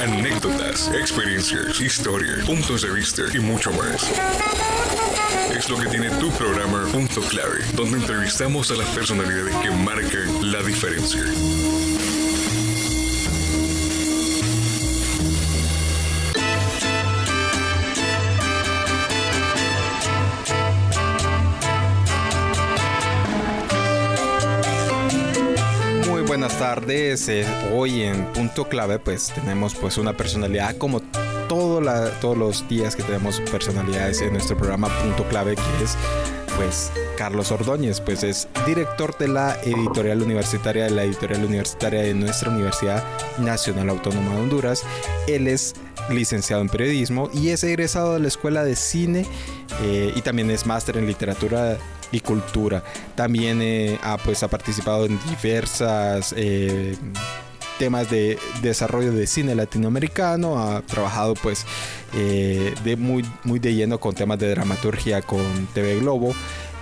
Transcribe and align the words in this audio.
Anécdotas, 0.00 0.90
experiencias, 0.94 1.78
historias, 1.80 2.44
puntos 2.46 2.82
de 2.82 2.90
vista 2.90 3.22
y 3.34 3.38
mucho 3.40 3.70
más. 3.72 4.10
Es 5.54 5.68
lo 5.68 5.76
que 5.76 5.88
tiene 5.88 6.08
tu 6.18 6.30
programa 6.32 6.86
Punto 6.90 7.20
Clave, 7.22 7.58
donde 7.74 7.98
entrevistamos 7.98 8.70
a 8.70 8.74
las 8.74 8.88
personalidades 8.90 9.54
que 9.56 9.70
marcan 9.70 10.52
la 10.52 10.62
diferencia. 10.62 11.22
Tardes. 26.58 27.28
Eh, 27.28 27.46
hoy 27.72 28.02
en 28.02 28.24
Punto 28.32 28.68
Clave 28.68 28.98
pues 28.98 29.32
tenemos 29.34 29.74
pues 29.74 29.98
una 29.98 30.16
personalidad 30.16 30.76
como 30.76 31.00
todos 31.48 31.82
los 32.36 32.68
días 32.68 32.96
que 32.96 33.02
tenemos 33.02 33.40
personalidades 33.40 34.20
en 34.20 34.32
nuestro 34.32 34.56
programa 34.56 34.88
Punto 35.02 35.24
Clave 35.28 35.54
que 35.56 35.84
es 35.84 35.96
pues 36.56 36.90
Carlos 37.18 37.52
Ordóñez, 37.52 38.00
pues 38.00 38.22
es 38.22 38.48
director 38.66 39.16
de 39.18 39.28
la 39.28 39.56
editorial 39.62 40.22
universitaria 40.22 40.84
de 40.84 40.90
la 40.90 41.04
editorial 41.04 41.44
universitaria 41.44 42.00
de 42.02 42.14
nuestra 42.14 42.50
Universidad 42.50 43.04
Nacional 43.38 43.90
Autónoma 43.90 44.34
de 44.34 44.40
Honduras. 44.40 44.82
Él 45.28 45.48
es 45.48 45.74
licenciado 46.08 46.62
en 46.62 46.68
periodismo 46.68 47.28
y 47.32 47.48
es 47.50 47.62
egresado 47.64 48.14
de 48.14 48.20
la 48.20 48.28
Escuela 48.28 48.64
de 48.64 48.76
Cine 48.76 49.26
eh, 49.82 50.12
y 50.14 50.22
también 50.22 50.50
es 50.50 50.66
máster 50.66 50.96
en 50.96 51.06
literatura 51.06 51.78
y 52.12 52.20
cultura. 52.20 52.82
También 53.14 53.60
eh, 53.62 53.98
ha, 54.02 54.16
pues, 54.18 54.42
ha 54.42 54.48
participado 54.48 55.06
en 55.06 55.18
diversas 55.28 56.34
eh, 56.36 56.96
temas 57.78 58.10
de 58.10 58.38
desarrollo 58.62 59.12
de 59.12 59.26
cine 59.26 59.54
latinoamericano. 59.54 60.58
Ha 60.58 60.82
trabajado 60.82 61.34
pues 61.34 61.64
eh, 62.14 62.74
de 62.84 62.96
muy, 62.96 63.24
muy 63.44 63.58
de 63.58 63.74
lleno 63.74 63.98
con 63.98 64.14
temas 64.14 64.38
de 64.38 64.50
dramaturgia 64.50 65.22
con 65.22 65.66
TV 65.74 65.98
Globo 66.00 66.34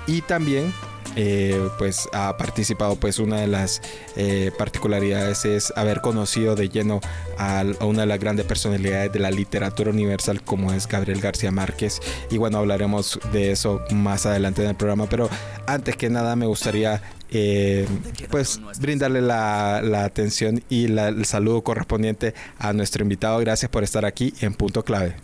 y 0.06 0.20
también 0.22 0.72
eh, 1.16 1.68
pues 1.78 2.08
ha 2.12 2.36
participado 2.36 2.96
pues 2.96 3.18
una 3.18 3.40
de 3.40 3.46
las 3.46 3.80
eh, 4.16 4.50
particularidades 4.58 5.44
es 5.44 5.72
haber 5.76 6.00
conocido 6.00 6.56
de 6.56 6.68
lleno 6.68 7.00
a, 7.38 7.64
una 7.80 8.00
de 8.00 8.06
las 8.06 8.18
grandes 8.18 8.46
personalidades 8.46 9.12
de 9.12 9.20
la 9.20 9.30
literatura 9.30 9.90
universal 9.90 10.42
como 10.42 10.72
es 10.72 10.88
Gabriel 10.88 11.20
García 11.20 11.50
Márquez. 11.50 12.00
Y 12.30 12.38
bueno 12.38 12.58
hablaremos 12.58 13.20
de 13.32 13.52
eso 13.52 13.80
más 13.90 14.26
adelante 14.26 14.62
en 14.62 14.70
el 14.70 14.76
programa 14.76 15.06
pero 15.08 15.28
antes 15.66 15.96
que 15.96 16.10
nada 16.10 16.34
me 16.36 16.46
gustaría 16.46 17.00
eh, 17.30 17.86
pues 18.30 18.60
brindarle 18.80 19.20
la, 19.20 20.04
atención 20.04 20.62
y 20.68 20.84
el 20.84 21.24
saludo 21.24 21.62
correspondiente 21.62 22.34
a 22.58 22.72
nuestro 22.72 23.02
invitado. 23.02 23.38
Gracias 23.38 23.70
por 23.70 23.82
estar 23.84 24.04
aquí 24.04 24.34
en 24.40 24.54
Punto 24.54 24.84
Clave. 24.84 25.16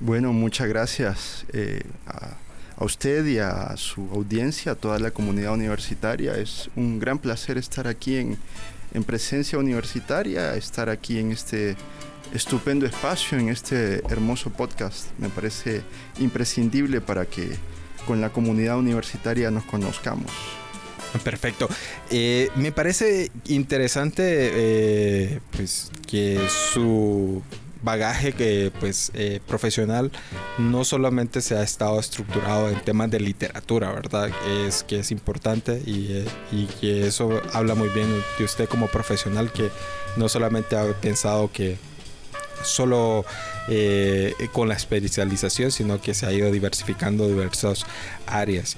Bueno, 0.00 0.32
muchas 0.32 0.68
gracias 0.68 1.46
a 2.76 2.84
usted 2.84 3.24
y 3.26 3.38
a 3.38 3.76
su 3.76 4.08
audiencia, 4.12 4.72
a 4.72 4.74
toda 4.74 4.98
la 4.98 5.10
comunidad 5.10 5.54
universitaria. 5.54 6.36
Es 6.36 6.70
un 6.76 6.98
gran 6.98 7.18
placer 7.18 7.58
estar 7.58 7.86
aquí 7.86 8.16
en, 8.16 8.38
en 8.92 9.04
presencia 9.04 9.58
universitaria, 9.58 10.54
estar 10.54 10.88
aquí 10.88 11.18
en 11.18 11.32
este 11.32 11.76
estupendo 12.32 12.86
espacio, 12.86 13.38
en 13.38 13.48
este 13.48 14.02
hermoso 14.08 14.50
podcast. 14.50 15.06
Me 15.18 15.28
parece 15.28 15.82
imprescindible 16.18 17.00
para 17.00 17.26
que 17.26 17.56
con 18.06 18.20
la 18.20 18.30
comunidad 18.30 18.78
universitaria 18.78 19.50
nos 19.50 19.64
conozcamos. 19.64 20.30
Perfecto. 21.22 21.68
Eh, 22.10 22.50
me 22.56 22.72
parece 22.72 23.30
interesante 23.46 24.22
eh, 24.26 25.40
pues, 25.52 25.90
que 26.06 26.40
su 26.48 27.42
bagaje 27.84 28.32
que 28.32 28.72
pues 28.80 29.12
eh, 29.14 29.40
profesional 29.46 30.10
no 30.58 30.84
solamente 30.84 31.40
se 31.40 31.56
ha 31.56 31.62
estado 31.62 32.00
estructurado 32.00 32.70
en 32.70 32.80
temas 32.82 33.10
de 33.10 33.20
literatura, 33.20 33.92
¿verdad? 33.92 34.30
Es 34.66 34.82
que 34.82 35.00
es 35.00 35.10
importante 35.10 35.82
y, 35.84 36.12
eh, 36.12 36.24
y 36.50 36.66
que 36.66 37.06
eso 37.06 37.40
habla 37.52 37.74
muy 37.74 37.88
bien 37.90 38.08
de 38.38 38.44
usted 38.44 38.68
como 38.68 38.88
profesional 38.88 39.52
que 39.52 39.70
no 40.16 40.28
solamente 40.28 40.76
ha 40.76 40.92
pensado 41.00 41.50
que 41.52 41.76
solo 42.62 43.24
eh, 43.68 44.34
con 44.52 44.68
la 44.68 44.74
especialización, 44.74 45.70
sino 45.70 46.00
que 46.00 46.14
se 46.14 46.26
ha 46.26 46.32
ido 46.32 46.50
diversificando 46.50 47.28
diversas 47.28 47.84
áreas. 48.26 48.76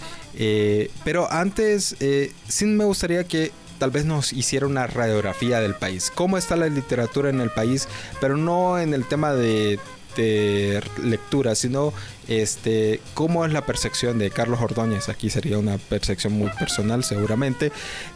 Pero 1.05 1.31
antes, 1.33 1.97
eh, 2.01 2.33
sí 2.49 2.67
me 2.67 2.85
gustaría 2.85 3.25
que 3.25 3.53
tal 3.79 3.91
vez 3.91 4.05
nos 4.05 4.33
hiciera 4.33 4.67
una 4.67 4.87
radiografía 4.87 5.61
del 5.61 5.75
país. 5.75 6.13
¿Cómo 6.15 6.39
está 6.39 6.57
la 6.57 6.69
literatura 6.69 7.31
en 7.31 7.41
el 7.41 7.51
país? 7.51 7.89
Pero 8.21 8.37
no 8.37 8.79
en 8.79 8.95
el 8.95 9.05
tema 9.05 9.33
de, 9.33 9.79
de 10.17 10.83
lectura, 11.03 11.55
sino 11.55 11.93
este, 12.29 13.01
cómo 13.15 13.45
es 13.45 13.53
la 13.53 13.65
percepción 13.65 14.19
de 14.19 14.31
Carlos 14.31 14.61
Ordóñez. 14.61 15.09
Aquí 15.09 15.31
sería 15.31 15.59
una 15.59 15.79
percepción 15.79 16.33
muy 16.33 16.51
personal 16.51 17.05
seguramente, 17.05 17.73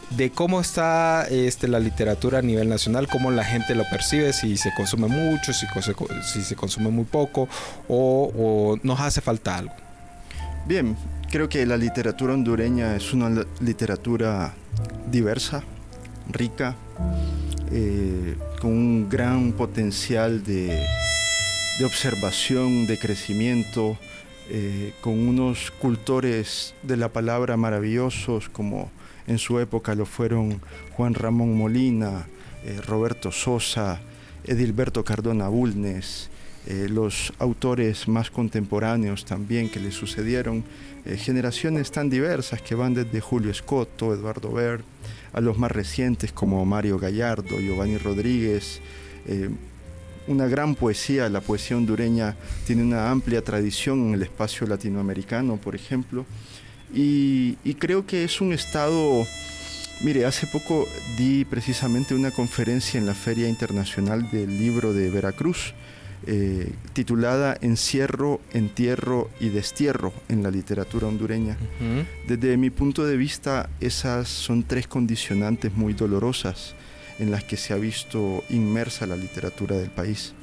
de 0.09 0.31
cómo 0.31 0.59
está 0.59 1.27
este, 1.29 1.67
la 1.67 1.79
literatura 1.79 2.39
a 2.39 2.41
nivel 2.41 2.69
nacional, 2.69 3.07
cómo 3.07 3.31
la 3.31 3.43
gente 3.43 3.75
lo 3.75 3.83
percibe, 3.89 4.33
si 4.33 4.57
se 4.57 4.73
consume 4.75 5.07
mucho, 5.07 5.53
si, 5.53 5.65
si 6.33 6.41
se 6.41 6.55
consume 6.55 6.89
muy 6.89 7.05
poco 7.05 7.47
o, 7.87 8.31
o 8.35 8.79
nos 8.83 8.99
hace 8.99 9.21
falta 9.21 9.57
algo. 9.57 9.73
Bien, 10.65 10.95
creo 11.31 11.49
que 11.49 11.65
la 11.65 11.77
literatura 11.77 12.33
hondureña 12.33 12.95
es 12.95 13.13
una 13.13 13.29
li- 13.29 13.45
literatura 13.61 14.53
diversa, 15.09 15.63
rica, 16.29 16.75
eh, 17.71 18.35
con 18.59 18.71
un 18.71 19.09
gran 19.09 19.53
potencial 19.53 20.43
de, 20.43 20.85
de 21.79 21.85
observación, 21.85 22.85
de 22.85 22.97
crecimiento, 22.99 23.97
eh, 24.49 24.93
con 25.01 25.27
unos 25.27 25.71
cultores 25.71 26.73
de 26.83 26.97
la 26.97 27.07
palabra 27.09 27.55
maravillosos 27.55 28.49
como 28.49 28.91
en 29.27 29.37
su 29.37 29.59
época 29.59 29.95
lo 29.95 30.05
fueron 30.05 30.59
Juan 30.95 31.13
Ramón 31.13 31.55
Molina, 31.55 32.27
eh, 32.65 32.81
Roberto 32.85 33.31
Sosa, 33.31 34.01
Edilberto 34.43 35.05
Cardona 35.05 35.47
Bulnes, 35.47 36.29
eh, 36.67 36.87
los 36.89 37.33
autores 37.39 38.07
más 38.07 38.29
contemporáneos 38.29 39.25
también 39.25 39.67
que 39.69 39.79
le 39.79 39.91
sucedieron, 39.91 40.63
eh, 41.05 41.17
generaciones 41.17 41.89
tan 41.89 42.09
diversas 42.09 42.61
que 42.61 42.75
van 42.75 42.93
desde 42.93 43.19
Julio 43.19 43.49
Escoto, 43.49 44.13
Eduardo 44.13 44.51
Ver, 44.51 44.81
a 45.33 45.41
los 45.41 45.57
más 45.57 45.71
recientes 45.71 46.31
como 46.31 46.63
Mario 46.63 46.99
Gallardo, 46.99 47.59
Giovanni 47.59 47.97
Rodríguez, 47.97 48.79
eh, 49.25 49.49
una 50.27 50.47
gran 50.47 50.75
poesía, 50.75 51.29
la 51.29 51.41
poesía 51.41 51.77
hondureña 51.77 52.35
tiene 52.67 52.83
una 52.83 53.09
amplia 53.09 53.41
tradición 53.41 54.09
en 54.09 54.13
el 54.13 54.21
espacio 54.21 54.67
latinoamericano, 54.67 55.57
por 55.57 55.73
ejemplo, 55.73 56.25
y, 56.93 57.57
y 57.63 57.73
creo 57.73 58.05
que 58.05 58.23
es 58.23 58.39
un 58.39 58.53
estado, 58.53 59.25
mire, 60.01 60.25
hace 60.25 60.45
poco 60.45 60.87
di 61.17 61.43
precisamente 61.45 62.13
una 62.13 62.29
conferencia 62.29 62.99
en 62.99 63.07
la 63.07 63.15
Feria 63.15 63.49
Internacional 63.49 64.29
del 64.29 64.59
Libro 64.59 64.93
de 64.93 65.09
Veracruz, 65.09 65.73
eh, 66.27 66.71
titulada 66.93 67.57
Encierro, 67.61 68.41
Entierro 68.53 69.29
y 69.39 69.49
Destierro 69.49 70.13
en 70.29 70.43
la 70.43 70.51
literatura 70.51 71.07
hondureña. 71.07 71.57
Desde 72.27 72.57
mi 72.57 72.69
punto 72.69 73.05
de 73.05 73.17
vista, 73.17 73.69
esas 73.79 74.27
son 74.27 74.63
tres 74.63 74.87
condicionantes 74.87 75.73
muy 75.73 75.93
dolorosas 75.93 76.75
en 77.19 77.31
las 77.31 77.43
que 77.43 77.57
se 77.57 77.73
ha 77.73 77.77
visto 77.77 78.43
inmersa 78.49 79.05
la 79.07 79.15
literatura 79.15 79.77
del 79.77 79.89
país. 79.89 80.33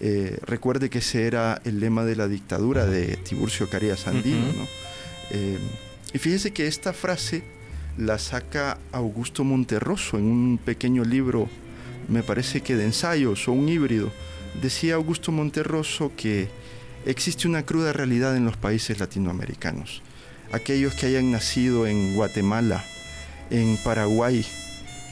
Eh, 0.00 0.38
recuerde 0.42 0.90
que 0.90 0.98
ese 0.98 1.26
era 1.26 1.60
el 1.64 1.80
lema 1.80 2.04
de 2.04 2.16
la 2.16 2.28
dictadura 2.28 2.86
de 2.86 3.16
Tiburcio 3.16 3.68
Carías 3.68 4.06
Andino. 4.06 4.48
Ujú. 4.48 4.58
¿no? 4.58 4.66
Eh, 5.30 5.58
y 6.12 6.18
fíjese 6.18 6.52
que 6.52 6.66
esta 6.66 6.92
frase 6.92 7.42
la 7.98 8.18
saca 8.18 8.78
Augusto 8.92 9.44
Monterroso 9.44 10.18
en 10.18 10.24
un 10.24 10.58
pequeño 10.58 11.04
libro, 11.04 11.48
me 12.08 12.22
parece 12.22 12.60
que 12.60 12.76
de 12.76 12.84
ensayos 12.84 13.48
o 13.48 13.52
un 13.52 13.68
híbrido. 13.68 14.10
Decía 14.60 14.94
Augusto 14.94 15.32
Monterroso 15.32 16.12
que 16.16 16.48
existe 17.04 17.46
una 17.46 17.64
cruda 17.64 17.92
realidad 17.92 18.36
en 18.36 18.44
los 18.44 18.56
países 18.56 18.98
latinoamericanos. 18.98 20.02
Aquellos 20.50 20.94
que 20.94 21.06
hayan 21.06 21.30
nacido 21.30 21.86
en 21.86 22.14
Guatemala, 22.14 22.84
en 23.50 23.76
Paraguay 23.84 24.46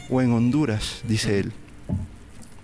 o 0.09 0.23
en 0.23 0.33
Honduras, 0.33 1.03
dice 1.07 1.41
él, 1.41 1.53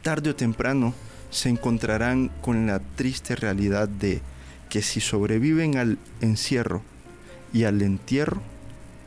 tarde 0.03 0.31
o 0.31 0.37
temprano 0.37 0.95
se 1.31 1.49
encontrarán 1.49 2.31
con 2.41 2.67
la 2.67 2.81
triste 2.81 3.37
realidad 3.37 3.89
de 3.89 4.23
que 4.69 4.83
si 4.83 5.01
sobreviven 5.01 5.77
al 5.77 5.99
encierro 6.21 6.83
y 7.53 7.65
al 7.65 7.83
entierro, 7.83 8.41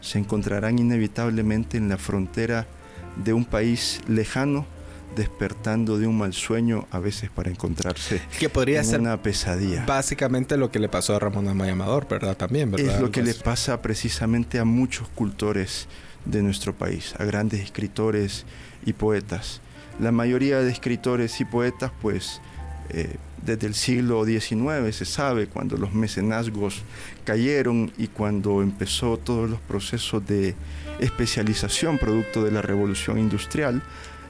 se 0.01 0.19
encontrarán 0.19 0.77
inevitablemente 0.77 1.77
en 1.77 1.89
la 1.89 1.97
frontera 1.97 2.67
de 3.15 3.33
un 3.33 3.45
país 3.45 4.01
lejano, 4.07 4.65
despertando 5.15 5.97
de 5.97 6.07
un 6.07 6.17
mal 6.17 6.33
sueño 6.33 6.87
a 6.91 6.99
veces 6.99 7.29
para 7.29 7.49
encontrarse 7.49 8.21
Que 8.39 8.49
podría 8.49 8.79
en 8.79 8.85
ser 8.85 8.99
una 9.01 9.21
pesadilla. 9.21 9.85
básicamente 9.85 10.57
lo 10.57 10.71
que 10.71 10.79
le 10.79 10.89
pasó 10.89 11.15
a 11.15 11.19
Ramón 11.19 11.47
Amaya 11.47 11.73
Amador, 11.73 12.07
¿verdad? 12.07 12.35
También, 12.37 12.71
¿verdad? 12.71 12.95
Es 12.95 13.01
lo 13.01 13.11
que 13.11 13.23
le 13.23 13.33
pasa 13.33 13.81
precisamente 13.81 14.59
a 14.59 14.65
muchos 14.65 15.07
cultores 15.09 15.87
de 16.25 16.41
nuestro 16.41 16.73
país, 16.73 17.13
a 17.19 17.25
grandes 17.25 17.61
escritores 17.61 18.45
y 18.85 18.93
poetas. 18.93 19.61
La 19.99 20.11
mayoría 20.11 20.59
de 20.59 20.71
escritores 20.71 21.39
y 21.41 21.45
poetas, 21.45 21.91
pues, 22.01 22.41
eh, 22.89 23.15
desde 23.45 23.67
el 23.67 23.73
siglo 23.75 24.25
XIX 24.25 24.95
se 24.95 25.05
sabe, 25.05 25.47
cuando 25.47 25.77
los 25.77 25.93
mecenazgos 25.93 26.81
cayeron 27.25 27.91
y 27.97 28.07
cuando 28.07 28.61
empezó 28.61 29.17
todos 29.17 29.49
los 29.49 29.59
procesos 29.59 30.25
de 30.25 30.55
especialización 30.99 31.97
producto 31.97 32.43
de 32.43 32.51
la 32.51 32.61
revolución 32.61 33.19
industrial, 33.19 33.81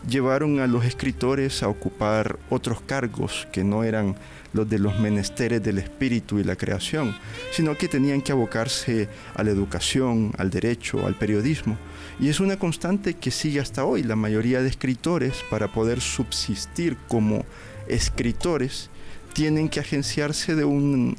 llevaron 0.07 0.59
a 0.59 0.67
los 0.67 0.85
escritores 0.85 1.63
a 1.63 1.67
ocupar 1.67 2.37
otros 2.49 2.81
cargos 2.81 3.47
que 3.51 3.63
no 3.63 3.83
eran 3.83 4.15
los 4.53 4.69
de 4.69 4.79
los 4.79 4.99
menesteres 4.99 5.63
del 5.63 5.79
espíritu 5.79 6.39
y 6.39 6.43
la 6.43 6.55
creación, 6.55 7.15
sino 7.51 7.77
que 7.77 7.87
tenían 7.87 8.21
que 8.21 8.31
abocarse 8.31 9.09
a 9.35 9.43
la 9.43 9.51
educación, 9.51 10.31
al 10.37 10.49
derecho, 10.49 11.05
al 11.05 11.15
periodismo. 11.15 11.77
Y 12.19 12.29
es 12.29 12.39
una 12.39 12.57
constante 12.57 13.15
que 13.15 13.31
sigue 13.31 13.59
hasta 13.59 13.85
hoy. 13.85 14.03
La 14.03 14.15
mayoría 14.15 14.61
de 14.61 14.69
escritores, 14.69 15.43
para 15.49 15.69
poder 15.69 16.01
subsistir 16.01 16.97
como 17.07 17.45
escritores, 17.87 18.89
tienen 19.33 19.69
que 19.69 19.79
agenciarse 19.79 20.55
de 20.55 20.63
un, 20.63 21.17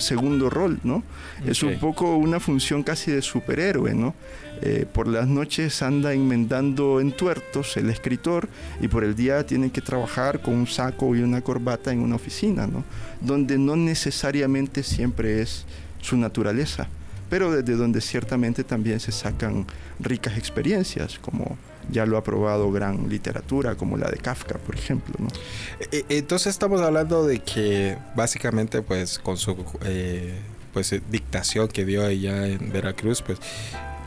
segundo 0.00 0.50
rol, 0.50 0.78
¿no? 0.84 1.02
Es 1.46 1.62
un 1.62 1.78
poco 1.78 2.16
una 2.16 2.40
función 2.40 2.82
casi 2.82 3.10
de 3.10 3.22
superhéroe, 3.22 3.94
¿no? 3.94 4.14
Eh, 4.62 4.86
por 4.90 5.06
las 5.06 5.26
noches 5.28 5.82
anda 5.82 6.14
enmendando 6.14 7.00
entuertos 7.00 7.76
el 7.76 7.90
escritor 7.90 8.48
y 8.80 8.88
por 8.88 9.04
el 9.04 9.14
día 9.14 9.44
tiene 9.44 9.70
que 9.70 9.82
trabajar 9.82 10.40
con 10.40 10.54
un 10.54 10.66
saco 10.66 11.14
y 11.14 11.20
una 11.20 11.42
corbata 11.42 11.92
en 11.92 12.00
una 12.00 12.16
oficina, 12.16 12.66
¿no? 12.66 12.84
Donde 13.20 13.58
no 13.58 13.76
necesariamente 13.76 14.82
siempre 14.82 15.42
es 15.42 15.66
su 16.00 16.16
naturaleza, 16.16 16.88
pero 17.28 17.50
desde 17.50 17.74
donde 17.76 18.00
ciertamente 18.00 18.64
también 18.64 19.00
se 19.00 19.12
sacan 19.12 19.66
ricas 19.98 20.38
experiencias, 20.38 21.18
como 21.18 21.58
ya 21.90 22.06
lo 22.06 22.16
ha 22.16 22.24
probado 22.24 22.70
gran 22.72 23.08
literatura 23.08 23.74
como 23.74 23.96
la 23.96 24.10
de 24.10 24.18
Kafka, 24.18 24.58
por 24.58 24.74
ejemplo. 24.74 25.14
¿no? 25.18 25.28
E, 25.92 26.04
e, 26.08 26.18
entonces 26.18 26.48
estamos 26.48 26.80
hablando 26.80 27.26
de 27.26 27.40
que 27.40 27.96
básicamente 28.14 28.82
pues 28.82 29.18
con 29.18 29.36
su 29.36 29.56
eh, 29.84 30.34
pues 30.72 30.92
eh, 30.92 31.02
dictación 31.10 31.68
que 31.68 31.84
dio 31.84 32.04
allá 32.04 32.46
en 32.46 32.72
Veracruz 32.72 33.22
pues 33.22 33.38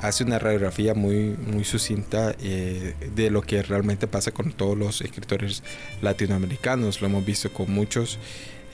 hace 0.02 0.24
una 0.24 0.40
radiografía 0.40 0.94
muy 0.94 1.36
muy 1.52 1.64
sucinta 1.64 2.36
eh, 2.42 2.96
de 3.16 3.30
lo 3.30 3.42
que 3.42 3.62
realmente 3.64 4.08
pasa 4.08 4.32
con 4.32 4.52
todos 4.52 4.78
los 4.78 5.02
escritores 5.02 5.64
latinoamericanos. 6.02 7.02
Lo 7.02 7.08
hemos 7.08 7.26
visto 7.26 7.52
con 7.52 7.72
muchos. 7.72 8.20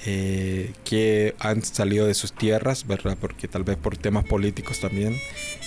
que 0.03 1.33
han 1.39 1.63
salido 1.63 2.05
de 2.05 2.13
sus 2.13 2.31
tierras, 2.31 2.85
¿verdad? 2.85 3.17
Porque 3.19 3.47
tal 3.47 3.63
vez 3.63 3.75
por 3.75 3.97
temas 3.97 4.23
políticos 4.23 4.79
también 4.79 5.17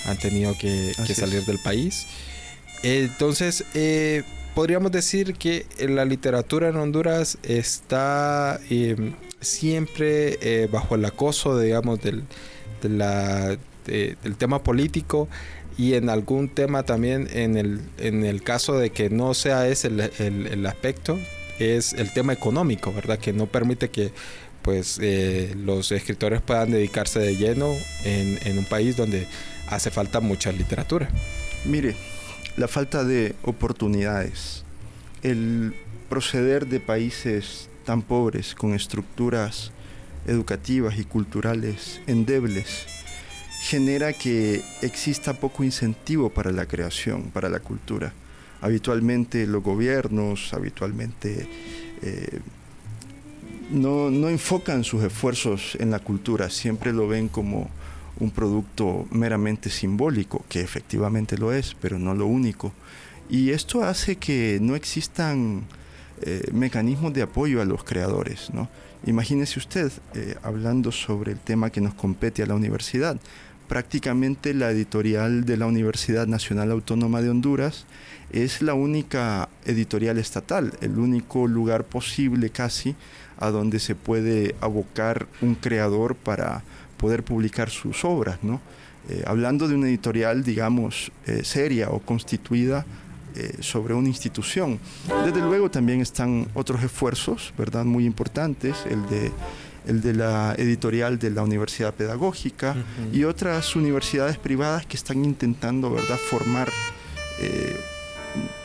han 0.07 0.17
tenido 0.17 0.55
que, 0.57 0.95
salir 1.15 1.45
del 1.45 1.59
país. 1.59 2.07
Entonces, 2.83 3.65
eh, 3.75 4.23
podríamos 4.55 4.93
decir 4.93 5.35
que 5.35 5.67
la 5.79 6.05
literatura 6.05 6.69
en 6.69 6.77
Honduras 6.77 7.39
está 7.43 8.61
em, 8.71 9.15
siempre 9.41 10.39
eh, 10.41 10.69
bajo 10.71 10.95
el 10.95 11.05
acoso, 11.05 11.59
digamos, 11.59 12.01
del, 12.01 12.25
tema 14.37 14.63
político 14.63 15.29
y 15.77 15.95
en 15.95 16.11
algún 16.11 16.49
tema 16.49 16.83
también 16.83 17.29
en 17.33 17.57
el, 17.57 17.81
en 17.99 18.25
el 18.25 18.43
caso 18.43 18.79
de 18.79 18.91
que 18.91 19.11
no 19.11 19.33
sea 19.35 19.69
ese 19.69 19.89
el, 19.89 20.67
aspecto, 20.67 21.19
es 21.59 21.93
el 21.93 22.13
tema 22.13 22.33
económico, 22.33 22.93
¿verdad? 22.93 23.19
Que 23.19 23.33
no 23.33 23.47
permite 23.47 23.91
que 23.91 24.13
pues 24.63 24.99
eh, 25.01 25.55
los 25.57 25.93
escritores 25.93 26.41
puedan 26.41 26.73
dedicarse 26.73 27.21
de 27.21 27.37
lleno 27.37 27.75
en, 28.05 28.39
en 28.45 28.59
un 28.59 28.65
país 28.65 28.97
donde 28.97 29.27
hace 29.69 29.91
falta 29.91 30.21
mucha 30.21 30.53
literatura. 30.53 31.09
Mire, 31.65 31.95
la 32.59 32.67
falta 32.67 33.05
de 33.05 33.37
oportunidades, 33.45 34.65
el 35.23 35.75
proceder 36.09 36.67
de 36.67 36.81
países 36.81 37.71
tan 37.85 38.03
pobres 38.03 38.57
con 38.57 38.75
estructuras 38.75 39.71
educativas 40.27 40.99
y 40.99 41.05
culturales 41.05 42.01
endebles 42.09 42.87
genera 43.63 44.13
que 44.13 44.63
exista 44.83 45.35
poco 45.35 45.63
incentivo 45.63 46.31
para 46.31 46.51
la 46.51 46.67
creación, 46.67 47.31
para 47.31 47.49
la 47.49 47.61
cultura. 47.61 48.13
Habitualmente 48.61 49.47
los 49.47 49.63
gobiernos, 49.63 50.53
habitualmente 50.53 51.49
eh, 52.03 52.41
no, 53.71 54.11
no 54.11 54.29
enfocan 54.29 54.83
sus 54.83 55.05
esfuerzos 55.05 55.77
en 55.79 55.93
la 55.93 56.01
cultura, 56.01 56.51
siempre 56.51 56.93
lo 56.93 57.07
ven 57.07 57.29
como 57.29 57.71
un 58.21 58.31
producto 58.31 59.07
meramente 59.11 59.71
simbólico, 59.71 60.45
que 60.49 60.61
efectivamente 60.61 61.39
lo 61.39 61.53
es, 61.53 61.77
pero 61.81 61.99
no 61.99 62.15
lo 62.15 62.27
único. 62.27 62.73
Y 63.29 63.51
esto 63.51 63.85
hace 63.85 64.17
que 64.17 64.59
no 64.61 64.75
existan 64.75 65.65
eh, 66.23 66.49
mecanismos 66.53 67.13
de 67.13 67.23
apoyo 67.23 67.61
a 67.61 67.65
los 67.65 67.85
creadores. 67.85 68.51
¿no? 68.53 68.69
Imagínese 69.07 69.59
usted, 69.59 69.93
eh, 70.15 70.35
hablando 70.43 70.91
sobre 70.91 71.33
el 71.33 71.39
tema 71.39 71.71
que 71.71 71.81
nos 71.81 71.95
compete 71.95 72.43
a 72.43 72.47
la 72.47 72.55
universidad, 72.55 73.21
prácticamente 73.69 74.55
la 74.55 74.71
editorial 74.71 75.45
de 75.45 75.57
la 75.57 75.67
Universidad 75.67 76.27
Nacional 76.27 76.71
Autónoma 76.71 77.21
de 77.21 77.31
Honduras 77.31 77.85
es 78.33 78.63
la 78.63 78.75
única 78.75 79.49
editorial 79.65 80.19
estatal, 80.19 80.73
el 80.81 80.99
único 80.99 81.47
lugar 81.47 81.85
posible 81.85 82.51
casi 82.51 82.97
a 83.39 83.51
donde 83.51 83.79
se 83.79 83.95
puede 83.95 84.55
abocar 84.61 85.29
un 85.41 85.55
creador 85.55 86.17
para 86.17 86.65
poder 86.99 87.25
publicar 87.25 87.71
sus 87.71 88.05
obras, 88.05 88.39
¿no? 88.43 88.61
Eh, 89.09 89.23
hablando 89.27 89.67
de 89.69 89.75
una 89.75 89.89
editorial, 89.89 90.45
digamos, 90.45 91.11
eh, 91.27 91.41
seria 91.43 91.89
o 91.89 92.01
constituida 92.01 92.85
eh, 93.35 93.57
sobre 93.61 93.95
una 93.95 94.09
institución. 94.09 94.79
Desde 95.25 95.41
luego 95.41 95.71
también 95.71 96.01
están 96.03 96.47
otros 96.53 96.83
esfuerzos, 96.83 97.55
¿verdad?, 97.57 97.87
muy 97.87 98.05
importantes, 98.05 98.77
el 98.91 99.07
de, 99.09 99.33
el 99.87 100.03
de 100.03 100.13
la 100.13 100.55
editorial 100.59 101.19
de 101.19 101.31
la 101.31 101.43
Universidad 101.43 101.95
Pedagógica 101.95 102.77
y 103.13 103.25
otras 103.25 103.77
universidades 103.77 104.37
privadas 104.37 104.85
que 104.85 104.97
están 104.97 105.25
intentando, 105.25 105.91
¿verdad?, 105.91 106.19
formar 106.29 106.69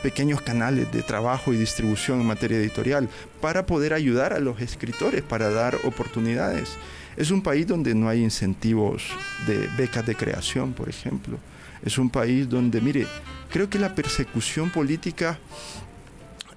pequeños 0.02 0.40
canales 0.42 0.90
de 0.92 1.02
trabajo 1.02 1.52
y 1.52 1.56
distribución 1.56 2.20
en 2.20 2.26
materia 2.26 2.58
editorial 2.58 3.08
para 3.40 3.66
poder 3.66 3.94
ayudar 3.94 4.32
a 4.32 4.40
los 4.40 4.60
escritores, 4.60 5.22
para 5.22 5.50
dar 5.50 5.76
oportunidades. 5.84 6.70
Es 7.16 7.30
un 7.30 7.42
país 7.42 7.66
donde 7.66 7.94
no 7.94 8.08
hay 8.08 8.22
incentivos 8.22 9.04
de 9.46 9.68
becas 9.76 10.04
de 10.04 10.16
creación, 10.16 10.72
por 10.72 10.88
ejemplo. 10.88 11.38
Es 11.84 11.98
un 11.98 12.10
país 12.10 12.48
donde, 12.48 12.80
mire, 12.80 13.06
creo 13.50 13.68
que 13.70 13.78
la 13.78 13.94
persecución 13.94 14.70
política, 14.70 15.38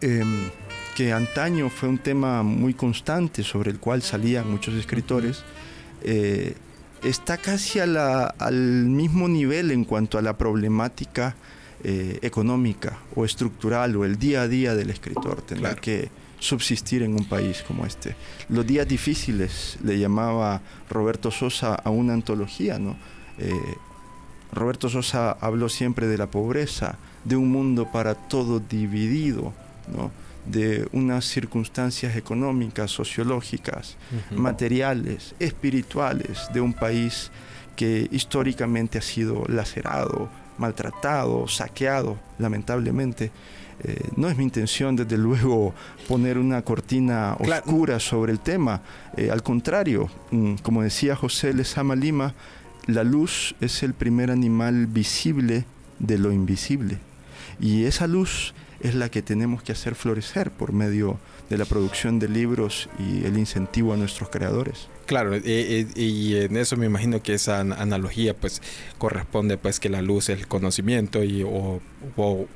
em, 0.02 0.50
que 0.96 1.14
antaño 1.14 1.70
fue 1.70 1.90
un 1.90 2.00
tema 2.00 2.42
muy 2.42 2.74
constante 2.74 3.44
sobre 3.44 3.72
el 3.72 3.80
cual 3.80 4.02
salían 4.02 4.50
muchos 4.50 4.74
escritores, 4.74 5.44
eh, 6.02 6.56
está 7.04 7.38
casi 7.38 7.80
al 7.80 8.86
mismo 8.86 9.28
nivel 9.28 9.72
en 9.72 9.84
cuanto 9.84 10.18
a 10.18 10.22
la 10.22 10.38
problemática 10.38 11.36
eh, 11.84 12.20
económica 12.22 12.98
o 13.16 13.26
estructural 13.26 13.96
o 13.96 14.06
el 14.06 14.18
día 14.18 14.42
a 14.42 14.48
día 14.48 14.76
del 14.76 14.90
escritor. 14.90 15.42
Tener 15.42 15.76
que 15.80 16.10
subsistir 16.40 17.04
en 17.04 17.14
un 17.14 17.26
país 17.26 17.64
como 17.68 17.86
este. 17.86 18.16
Los 18.50 18.66
días 18.66 18.88
difíciles 18.88 19.78
le 19.84 19.98
llamaba 19.98 20.62
Roberto 20.90 21.32
Sosa 21.32 21.76
a 21.76 21.90
una 21.90 22.14
antología, 22.14 22.78
¿no? 22.78 22.96
Eh, 23.40 23.52
Roberto 24.52 24.90
Sosa 24.90 25.32
habló 25.32 25.70
siempre 25.70 26.08
de 26.08 26.18
la 26.18 26.28
pobreza, 26.28 26.98
de 27.26 27.36
un 27.36 27.52
mundo 27.52 27.92
para 27.92 28.16
todo 28.16 28.60
dividido, 28.60 29.54
¿no? 29.94 30.12
de 30.46 30.88
unas 30.94 31.26
circunstancias 31.26 32.16
económicas, 32.16 32.92
sociológicas, 32.92 33.98
materiales, 34.32 35.36
espirituales, 35.40 36.48
de 36.54 36.62
un 36.62 36.74
país 36.74 37.32
que 37.76 38.08
históricamente 38.12 38.98
ha 38.98 39.02
sido 39.02 39.44
lacerado, 39.48 40.30
maltratado, 40.58 41.48
saqueado, 41.48 42.18
lamentablemente. 42.40 43.32
Eh, 43.84 44.10
no 44.16 44.28
es 44.30 44.38
mi 44.38 44.44
intención, 44.44 44.96
desde 44.96 45.18
luego, 45.28 45.74
poner 46.08 46.38
una 46.38 46.62
cortina 46.62 47.36
oscura 47.40 48.00
sobre 48.00 48.32
el 48.32 48.40
tema. 48.40 48.82
Eh, 49.16 49.30
al 49.32 49.44
contrario, 49.44 50.10
mm, 50.32 50.56
como 50.64 50.82
decía 50.82 51.16
José 51.16 51.54
Lezama 51.54 51.96
Lima, 51.96 52.34
la 52.88 53.04
luz 53.04 53.56
es 53.62 53.84
el 53.84 53.94
primer 53.94 54.32
animal 54.32 54.88
visible 54.88 55.66
de 56.00 56.18
lo 56.18 56.32
invisible. 56.32 57.00
Y 57.60 57.84
esa 57.86 58.08
luz 58.08 58.54
es 58.80 58.96
la 58.96 59.10
que 59.10 59.22
tenemos 59.22 59.64
que 59.64 59.72
hacer 59.72 59.96
florecer 59.96 60.52
por 60.52 60.72
medio 60.72 61.12
de 61.12 61.18
la 61.50 61.66
producción 61.66 62.20
de 62.20 62.28
libros 62.28 62.90
y 63.00 63.26
el 63.26 63.38
incentivo 63.38 63.94
a 63.94 63.98
nuestros 63.98 64.30
creadores. 64.30 64.90
Claro, 65.06 65.38
y, 65.38 66.36
en 66.36 66.58
eso 66.58 66.76
me 66.76 66.86
imagino 66.86 67.24
que 67.24 67.34
esa 67.34 67.62
analogía 67.62 68.34
pues 68.34 68.62
corresponde 68.98 69.58
pues 69.58 69.80
que 69.80 69.88
la 69.88 70.02
luz 70.02 70.28
es 70.28 70.40
el 70.40 70.48
conocimiento 70.48 71.24
y 71.24 71.44
o, 71.44 71.80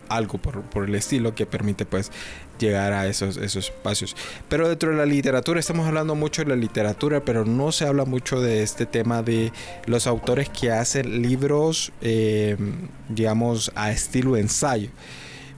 algo 0.09 0.37
por, 0.37 0.61
por, 0.63 0.89
el 0.89 0.95
estilo 0.95 1.33
que 1.33 1.45
permite 1.45 1.85
pues 1.85 2.11
llegar 2.59 2.91
a 2.91 3.07
esos, 3.07 3.37
esos 3.37 3.69
espacios. 3.69 4.17
Pero 4.49 4.67
dentro 4.67 4.91
de 4.91 4.97
la 4.97 5.05
literatura, 5.05 5.61
estamos 5.61 5.87
hablando 5.87 6.13
mucho 6.13 6.43
de 6.43 6.49
la 6.49 6.57
literatura, 6.57 7.23
pero 7.23 7.45
no 7.45 7.71
se 7.71 7.85
habla 7.85 8.03
mucho 8.03 8.41
de 8.41 8.63
este 8.63 8.85
tema 8.85 9.23
de 9.23 9.53
los 9.85 10.05
autores 10.05 10.49
que 10.49 10.71
hacen 10.71 11.21
libros, 11.21 11.93
eh, 12.01 12.57
digamos, 13.07 13.71
a 13.75 13.91
estilo 13.91 14.35
ensayo. 14.35 14.89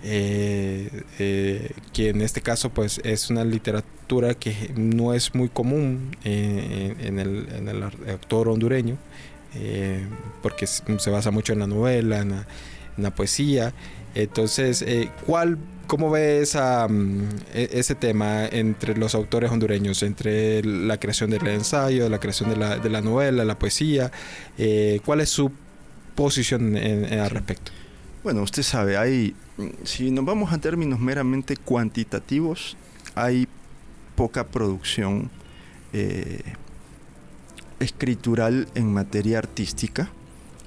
Eh, 0.05 0.89
eh, 1.17 1.71
que 1.93 2.09
en 2.09 2.19
este 2.19 2.41
caso 2.41 2.71
pues 2.71 2.99
es 3.05 3.29
una 3.29 3.45
literatura 3.45 4.33
que 4.33 4.71
no 4.75 5.13
es 5.13 5.33
muy 5.33 5.47
común 5.47 6.17
eh, 6.25 6.93
en, 6.99 7.19
el, 7.19 7.47
en, 7.55 7.69
el, 7.69 7.83
autor 7.83 8.49
hondureño, 8.49 8.97
porque 10.41 10.67
se 10.67 11.09
basa 11.09 11.31
mucho 11.31 11.53
en 11.53 11.59
la 11.59 11.67
novela, 11.67 12.19
en 12.19 12.45
la, 12.97 13.15
poesía. 13.15 13.73
Entonces, 14.13 14.85
¿cuál, 15.25 15.57
¿cómo 15.87 16.11
ve 16.11 16.41
esa, 16.41 16.87
mm, 16.87 17.29
e, 17.53 17.69
ese 17.73 17.95
tema 17.95 18.45
entre 18.45 18.97
los 18.97 19.15
autores 19.15 19.51
hondureños, 19.51 20.03
entre 20.03 20.63
la 20.63 20.99
creación 20.99 21.29
del 21.29 21.47
ensayo, 21.47 22.09
la 22.09 22.19
creación 22.19 22.49
de 22.49 22.57
la, 22.57 22.77
de 22.77 22.89
la 22.89 23.01
novela, 23.01 23.45
la 23.45 23.57
poesía? 23.57 24.11
¿Cuál 25.05 25.21
es 25.21 25.29
su 25.29 25.49
posición 26.15 26.75
al 26.75 27.29
respecto? 27.29 27.71
Bueno, 28.23 28.41
usted 28.41 28.63
sabe, 28.63 28.97
hay, 28.97 29.35
si 29.83 30.11
nos 30.11 30.25
vamos 30.25 30.51
a 30.51 30.57
términos 30.57 30.99
meramente 30.99 31.57
cuantitativos, 31.57 32.75
hay 33.15 33.47
poca 34.15 34.47
producción 34.47 35.29
eh, 35.91 36.41
escritural 37.79 38.67
en 38.75 38.93
materia 38.93 39.37
artística 39.37 40.09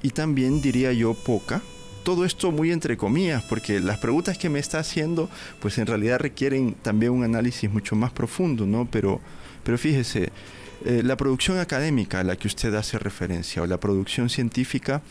y 0.03 0.11
también 0.11 0.61
diría 0.61 0.93
yo 0.93 1.15
poca. 1.15 1.63
Todo 2.05 2.25
esto 2.25 2.53
muy 2.53 2.71
entre 2.71 2.97
comillas, 2.97 3.43
porque 3.45 3.81
las 3.81 3.99
preguntas 3.99 4.39
que 4.39 4.49
me 4.49 4.61
está 4.61 4.79
haciendo, 4.79 5.29
pues 5.61 5.79
en 5.79 5.87
realidad 5.87 6.21
requieren 6.21 6.75
también 6.75 7.11
un 7.11 7.25
análisis 7.25 7.69
mucho 7.69 7.97
más 7.97 8.13
profundo, 8.13 8.65
¿no? 8.65 8.87
Pero, 8.89 9.21
pero 9.65 9.77
fíjese, 9.77 10.31
eh, 10.85 11.03
la 11.03 11.17
producción 11.17 11.59
académica 11.59 12.21
a 12.21 12.25
la 12.25 12.37
que 12.37 12.47
usted 12.47 12.73
hace 12.75 13.01
referencia 13.01 13.63
o 13.63 13.67
la 13.67 13.81
producción 13.81 14.29
científica 14.29 15.03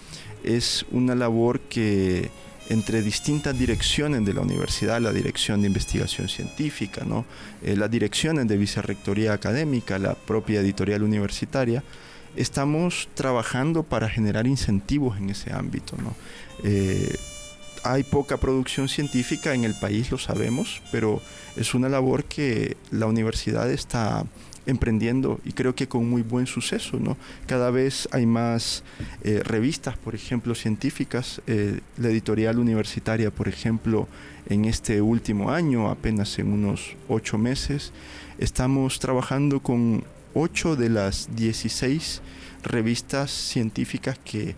es 0.45 0.85
una 0.91 1.15
labor 1.15 1.59
que 1.59 2.29
entre 2.69 3.01
distintas 3.01 3.57
direcciones 3.57 4.25
de 4.25 4.33
la 4.33 4.41
universidad, 4.41 4.99
la 4.99 5.13
dirección 5.13 5.61
de 5.61 5.67
investigación 5.67 6.29
científica, 6.29 7.03
¿no? 7.05 7.25
Eh, 7.63 7.75
las 7.75 7.91
direcciones 7.91 8.47
de 8.47 8.57
vicerrectoría 8.57 9.33
académica, 9.33 9.99
la 9.99 10.15
propia 10.15 10.61
editorial 10.61 11.03
universitaria, 11.03 11.83
estamos 12.35 13.07
trabajando 13.13 13.83
para 13.83 14.09
generar 14.09 14.47
incentivos 14.47 15.17
en 15.17 15.29
ese 15.29 15.53
ámbito. 15.53 15.95
¿no? 15.97 16.15
Eh, 16.63 17.15
hay 17.83 18.03
poca 18.03 18.37
producción 18.37 18.89
científica 18.89 19.53
en 19.53 19.63
el 19.63 19.75
país, 19.75 20.11
lo 20.11 20.17
sabemos, 20.17 20.81
pero 20.91 21.21
es 21.55 21.73
una 21.73 21.89
labor 21.89 22.25
que 22.25 22.77
la 22.91 23.05
universidad 23.05 23.69
está 23.69 24.25
emprendiendo 24.65 25.39
y 25.45 25.53
creo 25.53 25.75
que 25.75 25.87
con 25.87 26.09
muy 26.09 26.21
buen 26.21 26.47
suceso. 26.47 26.99
¿no? 26.99 27.17
Cada 27.47 27.71
vez 27.71 28.07
hay 28.11 28.25
más 28.25 28.83
eh, 29.23 29.41
revistas, 29.43 29.97
por 29.97 30.15
ejemplo, 30.15 30.55
científicas. 30.55 31.41
Eh, 31.47 31.79
la 31.97 32.09
editorial 32.09 32.59
universitaria, 32.59 33.31
por 33.31 33.47
ejemplo, 33.47 34.07
en 34.47 34.65
este 34.65 35.01
último 35.01 35.51
año, 35.51 35.89
apenas 35.89 36.37
en 36.39 36.51
unos 36.51 36.95
ocho 37.07 37.37
meses, 37.37 37.91
estamos 38.37 38.99
trabajando 38.99 39.61
con 39.61 40.03
ocho 40.33 40.75
de 40.75 40.89
las 40.89 41.35
16 41.35 42.21
revistas 42.63 43.31
científicas 43.31 44.19
que, 44.23 44.55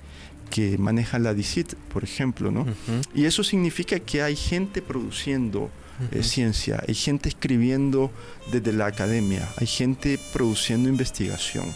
que 0.49 0.77
maneja 0.77 1.19
la 1.19 1.33
DICIT, 1.33 1.75
por 1.93 2.03
ejemplo. 2.03 2.51
¿no? 2.51 2.65
Y 3.13 3.25
eso 3.25 3.43
significa 3.43 3.99
que 3.99 4.21
hay 4.21 4.35
gente 4.35 4.81
produciendo 4.81 5.69
eh, 6.11 6.21
ciencia, 6.21 6.83
hay 6.87 6.93
gente 6.93 7.27
escribiendo 7.27 8.11
desde 8.51 8.71
la 8.71 8.85
academia, 8.85 9.49
hay 9.57 9.65
gente 9.65 10.19
produciendo 10.31 10.89
investigación. 10.89 11.73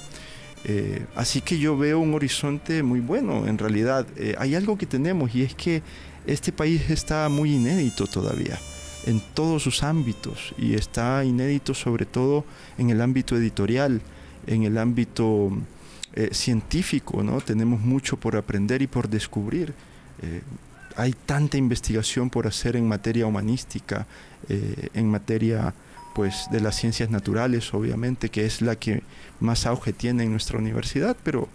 Eh, 0.64 1.08
así 1.16 1.42
que 1.42 1.58
yo 1.58 1.76
veo 1.76 2.00
un 2.00 2.14
horizonte 2.14 2.84
muy 2.84 3.00
bueno, 3.00 3.48
en 3.48 3.58
realidad. 3.58 4.06
Eh, 4.18 4.36
hay 4.38 4.54
algo 4.54 4.78
que 4.78 4.86
tenemos 4.86 5.34
y 5.34 5.42
es 5.42 5.56
que 5.56 5.82
este 6.28 6.52
país 6.52 6.88
está 6.92 7.28
muy 7.30 7.56
inédito 7.56 8.06
todavía 8.06 8.60
en 9.08 9.20
todos 9.34 9.64
sus 9.64 9.82
ámbitos 9.82 10.54
y 10.56 10.76
está 10.76 11.26
inédito 11.26 11.74
sobre 11.74 12.06
todo 12.06 12.46
en 12.78 12.92
el 12.92 13.02
ámbito 13.02 13.36
editorial, 13.36 14.02
en 14.46 14.64
el 14.64 14.78
ámbito 14.78 15.52
científico, 16.32 17.24
¿no? 17.24 17.42
Tenemos 17.42 17.80
mucho 17.82 18.18
por 18.18 18.36
aprender 18.36 18.84
y 18.84 18.88
por 18.88 19.10
descubrir 19.10 19.74
hay 21.02 21.14
tanta 21.14 21.58
investigación 21.58 22.30
por 22.30 22.46
hacer 22.46 22.76
en 22.76 22.88
materia 22.88 23.26
humanística, 23.26 24.06
eh, 24.50 24.90
en 24.94 25.10
materia 25.10 25.74
pues 26.14 26.46
de 26.52 26.60
las 26.60 26.76
ciencias 26.76 27.10
naturales, 27.10 27.74
obviamente, 27.74 28.30
que 28.30 28.46
es 28.46 28.62
la 28.62 28.76
que 28.76 29.02
más 29.40 29.66
auge 29.66 29.94
tiene 29.94 30.24
en 30.24 30.32
nuestra 30.32 30.60
universidad, 30.60 31.18
pero 31.24 31.48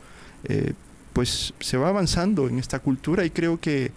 eh, 0.44 0.72
pues 1.12 1.54
se 1.60 1.76
va 1.76 1.90
avanzando 1.90 2.48
en 2.48 2.58
esta 2.58 2.80
cultura 2.80 3.24
y 3.24 3.30
creo 3.30 3.60
que 3.60 3.92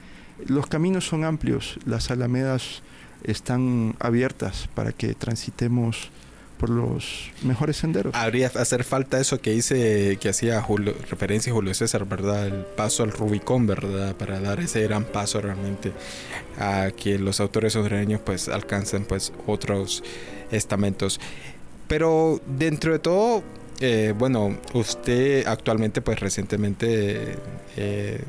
los 0.46 0.68
caminos 0.68 1.08
son 1.08 1.24
amplios, 1.24 1.80
las 1.86 2.12
alamedas 2.12 2.84
están 3.24 3.96
abiertas 4.00 4.70
para 4.76 4.92
que 4.92 5.16
transitemos 5.16 6.12
por 6.60 6.70
los 6.70 7.32
mejores 7.42 7.78
senderos. 7.78 8.14
Habría 8.14 8.48
hacer 8.48 8.84
falta 8.84 9.20
eso 9.20 9.40
que 9.42 9.52
dice, 9.52 10.18
que 10.20 10.30
hacía 10.30 10.62
Julio, 10.62 10.94
referencia 11.10 11.54
Julio 11.54 11.74
César, 11.74 12.06
¿verdad? 12.06 12.48
El 12.48 12.66
paso 12.66 13.04
al 13.04 13.12
Rubicón, 13.12 13.66
¿verdad? 13.66 14.14
Para 14.16 14.42
dar 14.42 14.60
ese 14.60 14.84
gran 14.84 15.06
paso 15.06 15.40
realmente 15.42 15.94
a 16.60 16.92
que 16.92 17.18
los 17.18 17.40
autores 17.40 17.76
hondureños 17.78 18.20
pues 18.24 18.50
alcancen 18.50 19.06
pues 19.06 19.32
otros 19.48 20.04
estamentos. 20.52 21.22
Pero 21.88 22.42
dentro 22.46 22.92
de 22.92 23.00
todo, 23.00 23.42
eh, 23.80 24.14
bueno, 24.18 24.58
usted 24.74 25.48
actualmente 25.48 26.02
pues 26.02 26.20
recientemente 26.20 27.38
eh, 27.78 28.22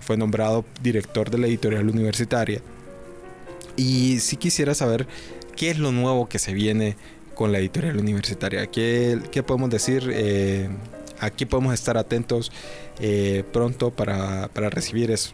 fue 0.00 0.16
nombrado 0.16 0.64
director 0.82 1.30
de 1.30 1.38
la 1.38 1.46
editorial 1.46 1.88
universitaria. 1.90 2.62
Y 3.76 4.20
si 4.20 4.38
quisiera 4.38 4.74
saber 4.74 5.06
qué 5.54 5.70
es 5.70 5.78
lo 5.78 5.92
nuevo 5.92 6.26
que 6.26 6.38
se 6.38 6.54
viene 6.54 6.96
con 7.36 7.52
la 7.52 7.58
editorial 7.58 7.98
universitaria. 7.98 8.66
¿Qué, 8.66 9.20
qué 9.30 9.42
podemos 9.42 9.70
decir? 9.70 10.10
Eh, 10.10 10.68
aquí 11.20 11.44
podemos 11.44 11.74
estar 11.74 11.98
atentos 11.98 12.50
eh, 12.98 13.44
pronto 13.52 13.90
para, 13.90 14.48
para, 14.48 14.70
recibir 14.70 15.10
eso. 15.10 15.32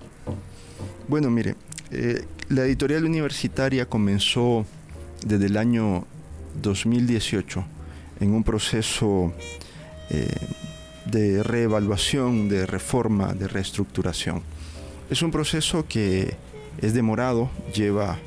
Bueno, 1.07 1.31
mire, 1.31 1.55
eh, 1.93 2.25
la 2.49 2.65
editorial 2.65 3.05
universitaria 3.05 3.87
comenzó 3.87 4.67
desde 5.25 5.47
el 5.47 5.57
año 5.57 6.05
2018 6.61 7.65
en 8.21 8.35
un 8.35 8.45
proceso 8.45 9.33
de 11.07 11.43
reevaluación, 11.43 12.51
de 12.51 12.67
reforma, 12.67 13.33
de 13.33 13.49
reestructuración. 13.49 14.43
Es 15.09 15.23
un 15.23 15.31
proceso 15.31 15.87
que 15.89 16.35
es 16.79 16.93
demorado, 16.93 17.49
lleva 17.75 18.19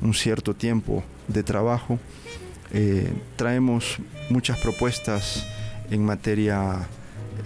un 0.00 0.14
cierto 0.14 0.54
tiempo 0.54 1.04
de 1.28 1.42
trabajo 1.42 1.98
eh, 2.76 3.12
traemos 3.36 3.98
muchas 4.30 4.58
propuestas 4.58 5.46
en 5.92 6.04
materia 6.04 6.88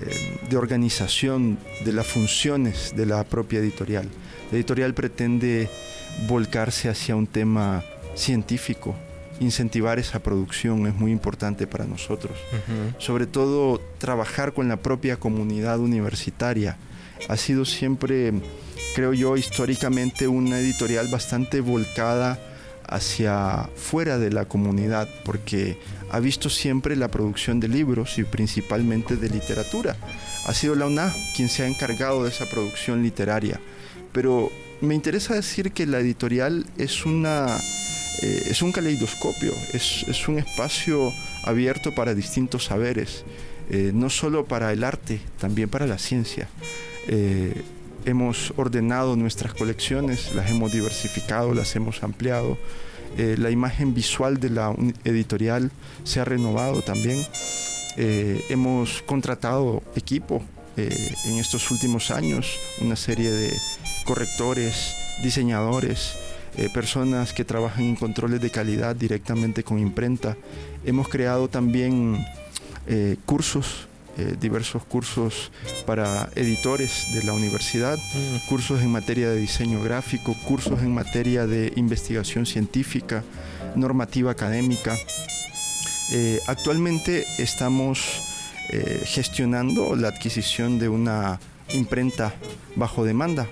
eh, 0.00 0.38
de 0.48 0.56
organización 0.56 1.58
de 1.84 1.92
las 1.92 2.06
funciones 2.06 2.94
de 2.96 3.04
la 3.04 3.24
propia 3.24 3.58
editorial. 3.58 4.08
La 4.50 4.56
editorial 4.56 4.94
pretende 4.94 5.68
volcarse 6.26 6.88
hacia 6.88 7.14
un 7.14 7.26
tema 7.26 7.84
científico, 8.14 8.96
incentivar 9.38 9.98
esa 9.98 10.18
producción 10.20 10.86
es 10.86 10.94
muy 10.94 11.12
importante 11.12 11.66
para 11.66 11.84
nosotros. 11.84 12.38
Sobre 12.96 13.26
todo 13.26 13.82
trabajar 13.98 14.54
con 14.54 14.66
la 14.66 14.78
propia 14.78 15.16
comunidad 15.16 15.78
universitaria. 15.78 16.78
Ha 17.28 17.36
sido 17.36 17.66
siempre, 17.66 18.32
creo 18.94 19.12
yo, 19.12 19.36
históricamente 19.36 20.26
una 20.26 20.58
editorial 20.58 21.08
bastante 21.08 21.60
volcada 21.60 22.38
hacia 22.88 23.68
fuera 23.76 24.18
de 24.18 24.30
la 24.30 24.46
comunidad, 24.46 25.08
porque 25.24 25.78
ha 26.10 26.20
visto 26.20 26.48
siempre 26.48 26.96
la 26.96 27.08
producción 27.08 27.60
de 27.60 27.68
libros 27.68 28.18
y 28.18 28.24
principalmente 28.24 29.16
de 29.16 29.28
literatura. 29.28 29.96
Ha 30.46 30.54
sido 30.54 30.74
la 30.74 30.86
UNA 30.86 31.14
quien 31.36 31.48
se 31.48 31.62
ha 31.62 31.66
encargado 31.66 32.24
de 32.24 32.30
esa 32.30 32.46
producción 32.46 33.02
literaria. 33.02 33.60
Pero 34.12 34.50
me 34.80 34.94
interesa 34.94 35.34
decir 35.34 35.72
que 35.72 35.86
la 35.86 36.00
editorial 36.00 36.66
es 36.78 37.04
una 37.04 37.58
eh, 38.20 38.48
es 38.50 38.62
un 38.62 38.72
caleidoscopio, 38.72 39.52
es, 39.72 40.28
un 40.28 40.38
espacio 40.38 41.12
abierto 41.44 41.94
para 41.94 42.14
distintos 42.14 42.64
saberes, 42.64 43.24
eh, 43.70 43.92
no 43.94 44.10
solo 44.10 44.44
para 44.44 44.72
el 44.72 44.82
arte, 44.82 45.20
también 45.38 45.68
para 45.68 45.86
la 45.86 45.98
ciencia. 45.98 46.48
Eh, 47.06 47.62
hemos 48.04 48.52
ordenado 48.56 49.16
nuestras 49.16 49.54
colecciones, 49.54 50.34
las 50.34 50.50
hemos 50.50 50.72
diversificado, 50.72 51.54
las 51.54 51.74
hemos 51.76 52.02
ampliado. 52.02 52.58
Eh, 53.16 53.36
la 53.38 53.50
imagen 53.50 53.94
visual 53.94 54.38
de 54.38 54.50
la 54.50 54.74
editorial 55.04 55.70
se 56.04 56.20
ha 56.20 56.24
renovado 56.24 56.82
también. 56.82 57.24
Eh, 57.96 58.44
hemos 58.48 59.02
contratado 59.02 59.82
equipo 59.96 60.42
eh, 60.76 61.14
en 61.24 61.34
estos 61.36 61.70
últimos 61.70 62.10
años, 62.10 62.58
una 62.80 62.96
serie 62.96 63.30
de 63.30 63.52
correctores, 64.04 64.94
diseñadores, 65.22 66.16
personas 66.74 67.32
que 67.32 67.44
trabajan 67.44 67.84
en 67.84 67.94
controles 67.94 68.40
de 68.40 68.50
calidad 68.50 68.96
directamente 68.96 69.62
con 69.62 69.78
imprenta. 69.78 70.36
Hemos 70.84 71.08
creado 71.08 71.46
también 71.46 72.26
cursos 73.26 73.87
eh, 74.18 74.34
diversos 74.40 74.84
cursos 74.84 75.52
para 75.86 76.28
editores 76.34 77.12
de 77.14 77.22
la 77.22 77.34
universidad, 77.34 77.96
mm. 77.96 78.48
cursos 78.48 78.82
en 78.82 78.90
materia 78.90 79.30
de 79.30 79.36
diseño 79.36 79.80
gráfico, 79.80 80.34
cursos 80.44 80.80
en 80.82 80.92
materia 80.92 81.46
de 81.46 81.72
investigación 81.76 82.44
científica, 82.44 83.22
normativa 83.76 84.32
académica. 84.32 84.96
Eh, 86.10 86.40
actualmente 86.48 87.26
estamos 87.38 88.20
eh, 88.70 89.02
gestionando 89.04 89.94
la 89.94 90.08
adquisición 90.08 90.80
de 90.80 90.88
una 90.88 91.38
imprenta 91.72 92.34
bajo 92.74 93.04
demanda. 93.04 93.46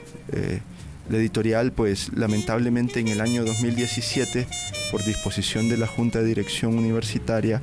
la 1.09 1.17
editorial, 1.19 1.71
pues 1.71 2.11
lamentablemente 2.13 2.99
en 2.99 3.07
el 3.07 3.21
año 3.21 3.45
2017, 3.45 4.49
por 4.91 5.05
disposición 5.05 5.69
de 5.69 5.77
la 5.77 5.87
Junta 5.87 6.19
de 6.19 6.25
Dirección 6.25 6.77
Universitaria, 6.77 7.63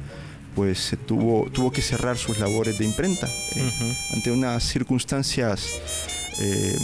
pues 0.55 0.79
se 0.79 0.97
tuvo, 0.97 1.49
tuvo 1.51 1.71
que 1.71 1.81
cerrar 1.81 2.17
sus 2.17 2.39
labores 2.39 2.77
de 2.77 2.85
imprenta 2.85 3.27
eh, 3.55 3.71
ante 4.13 4.31
unas 4.31 4.63
circunstancias 4.63 5.81
eh, 6.39 6.77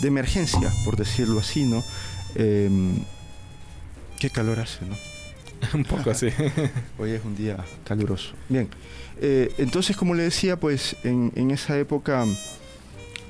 de 0.00 0.08
emergencia, 0.08 0.72
por 0.84 0.96
decirlo 0.96 1.40
así, 1.40 1.64
¿no? 1.64 1.82
Em, 2.34 2.94
qué 4.18 4.30
calor 4.30 4.60
hace, 4.60 4.84
¿no? 4.84 4.96
un 5.74 5.84
poco 5.84 6.10
así. 6.10 6.28
Hoy 6.98 7.12
es 7.12 7.24
un 7.24 7.36
día 7.36 7.64
caluroso. 7.84 8.34
Bien, 8.48 8.68
eh, 9.20 9.52
entonces 9.58 9.96
como 9.96 10.14
le 10.14 10.24
decía, 10.24 10.58
pues 10.58 10.96
en, 11.04 11.32
en 11.36 11.50
esa 11.50 11.78
época 11.78 12.24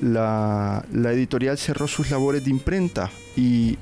la, 0.01 0.85
la, 0.93 1.13
editorial 1.13 1.59
cerró 1.59 1.87
sus 1.87 2.11
labores 2.11 2.45
de 2.45 2.51
imprenta 2.51 3.11
y 3.37 3.79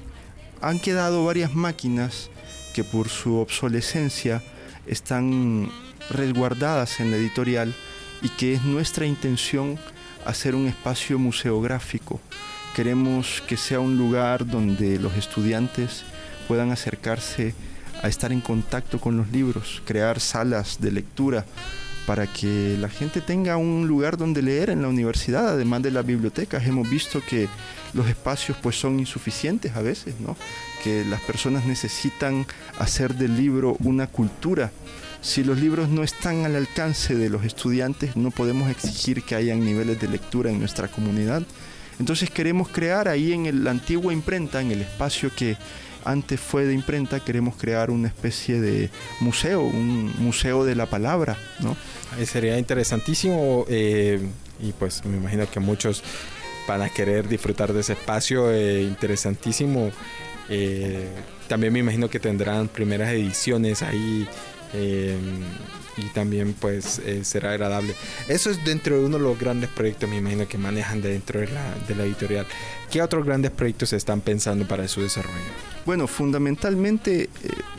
han 0.60 0.78
quedado 0.78 1.24
varias 1.24 1.54
máquinas 1.54 2.30
que 2.74 2.84
por 2.84 3.08
su 3.08 3.36
obsolescencia 3.36 4.42
están 4.90 5.70
resguardadas 6.10 7.00
en 7.00 7.10
la 7.10 7.16
editorial 7.16 7.74
y 8.22 8.28
que 8.28 8.54
es 8.54 8.62
nuestra 8.64 9.06
intención 9.06 9.78
hacer 10.26 10.54
un 10.54 10.66
espacio 10.66 11.18
museográfico. 11.18 12.20
Queremos 12.74 13.42
que 13.46 13.56
sea 13.56 13.80
un 13.80 13.96
lugar 13.96 14.46
donde 14.46 14.98
los 14.98 15.16
estudiantes 15.16 16.02
puedan 16.48 16.72
acercarse 16.72 17.54
a 18.02 18.08
estar 18.08 18.32
en 18.32 18.40
contacto 18.40 19.00
con 19.00 19.16
los 19.16 19.30
libros, 19.30 19.82
crear 19.84 20.20
salas 20.20 20.80
de 20.80 20.90
lectura 20.90 21.44
para 22.06 22.26
que 22.26 22.76
la 22.80 22.88
gente 22.88 23.20
tenga 23.20 23.56
un 23.56 23.86
lugar 23.86 24.16
donde 24.16 24.42
leer 24.42 24.70
en 24.70 24.82
la 24.82 24.88
universidad, 24.88 25.50
además 25.50 25.82
de 25.82 25.92
las 25.92 26.04
bibliotecas. 26.04 26.66
Hemos 26.66 26.90
visto 26.90 27.22
que 27.24 27.48
los 27.92 28.08
espacios 28.08 28.56
pues 28.62 28.78
son 28.78 28.98
insuficientes 28.98 29.76
a 29.76 29.82
veces, 29.82 30.18
¿no? 30.18 30.36
Que 30.82 31.04
las 31.04 31.20
personas 31.20 31.64
necesitan 31.66 32.46
hacer 32.78 33.14
del 33.14 33.36
libro 33.36 33.76
una 33.80 34.06
cultura. 34.06 34.70
Si 35.20 35.44
los 35.44 35.58
libros 35.58 35.88
no 35.88 36.02
están 36.02 36.44
al 36.46 36.56
alcance 36.56 37.14
de 37.14 37.28
los 37.28 37.44
estudiantes, 37.44 38.16
no 38.16 38.30
podemos 38.30 38.70
exigir 38.70 39.22
que 39.22 39.34
hayan 39.34 39.64
niveles 39.64 40.00
de 40.00 40.08
lectura 40.08 40.50
en 40.50 40.58
nuestra 40.58 40.88
comunidad. 40.88 41.42
Entonces 41.98 42.30
queremos 42.30 42.68
crear 42.68 43.08
ahí 43.08 43.34
en 43.34 43.62
la 43.62 43.70
antigua 43.70 44.12
imprenta, 44.12 44.62
en 44.62 44.70
el 44.70 44.80
espacio 44.80 45.30
que 45.36 45.58
antes 46.04 46.40
fue 46.40 46.64
de 46.64 46.72
imprenta, 46.72 47.20
queremos 47.20 47.56
crear 47.56 47.90
una 47.90 48.08
especie 48.08 48.60
de 48.60 48.88
museo, 49.20 49.62
un 49.62 50.12
museo 50.18 50.64
de 50.64 50.74
la 50.74 50.86
palabra, 50.86 51.36
¿no? 51.60 51.76
sería 52.24 52.58
interesantísimo 52.58 53.66
eh, 53.68 54.20
y 54.60 54.72
pues 54.72 55.04
me 55.04 55.18
imagino 55.18 55.48
que 55.50 55.60
muchos 55.60 56.02
van 56.66 56.82
a 56.82 56.88
querer 56.88 57.28
disfrutar 57.28 57.72
de 57.72 57.80
ese 57.80 57.92
espacio 57.94 58.50
eh, 58.50 58.82
interesantísimo. 58.82 59.90
Eh, 60.50 61.08
también 61.48 61.72
me 61.72 61.78
imagino 61.78 62.10
que 62.10 62.20
tendrán 62.20 62.68
primeras 62.68 63.10
ediciones 63.12 63.82
ahí 63.82 64.28
y 65.96 66.02
también 66.14 66.54
pues 66.54 67.00
será 67.22 67.52
agradable. 67.52 67.94
Eso 68.28 68.50
es 68.50 68.64
dentro 68.64 68.98
de 68.98 69.06
uno 69.06 69.16
de 69.18 69.24
los 69.24 69.38
grandes 69.38 69.70
proyectos, 69.70 70.08
me 70.08 70.18
imagino, 70.18 70.46
que 70.46 70.58
manejan 70.58 71.00
dentro 71.02 71.40
de 71.40 71.94
la 71.96 72.04
editorial. 72.04 72.46
¿Qué 72.90 73.02
otros 73.02 73.24
grandes 73.24 73.50
proyectos 73.50 73.92
están 73.92 74.20
pensando 74.20 74.66
para 74.68 74.86
su 74.86 75.02
desarrollo? 75.02 75.34
Bueno, 75.86 76.06
fundamentalmente, 76.06 77.30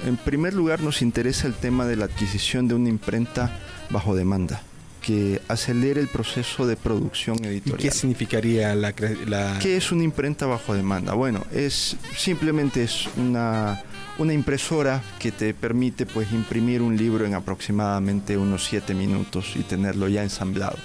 en 0.05 0.17
primer 0.17 0.53
lugar 0.53 0.81
nos 0.81 1.01
interesa 1.01 1.47
el 1.47 1.53
tema 1.53 1.85
de 1.85 1.95
la 1.95 2.05
adquisición 2.05 2.67
de 2.67 2.75
una 2.75 2.89
imprenta 2.89 3.59
bajo 3.89 4.15
demanda 4.15 4.63
que 5.01 5.41
acelere 5.47 5.99
el 5.99 6.07
proceso 6.07 6.67
de 6.67 6.77
producción 6.77 7.43
editorial. 7.43 7.79
¿Qué 7.79 7.91
significaría 7.91 8.75
la, 8.75 8.93
¿Qué 8.93 9.77
es 9.77 9.91
una 9.91 10.03
imprenta 10.03 10.45
bajo 10.45 10.73
demanda? 10.73 11.13
Bueno, 11.13 11.43
es 11.51 11.97
simplemente 12.15 12.83
es 12.83 13.07
una, 13.17 13.83
una 14.19 14.33
impresora 14.33 15.01
que 15.19 15.31
te 15.31 15.53
permite 15.53 16.05
pues 16.05 16.31
imprimir 16.31 16.81
un 16.81 16.95
libro 16.95 17.25
en 17.25 17.33
aproximadamente 17.33 18.37
unos 18.37 18.65
7 18.65 18.93
minutos 18.93 19.53
y 19.55 19.63
tenerlo 19.63 20.07
ya 20.07 20.23
ensamblado. 20.23 20.77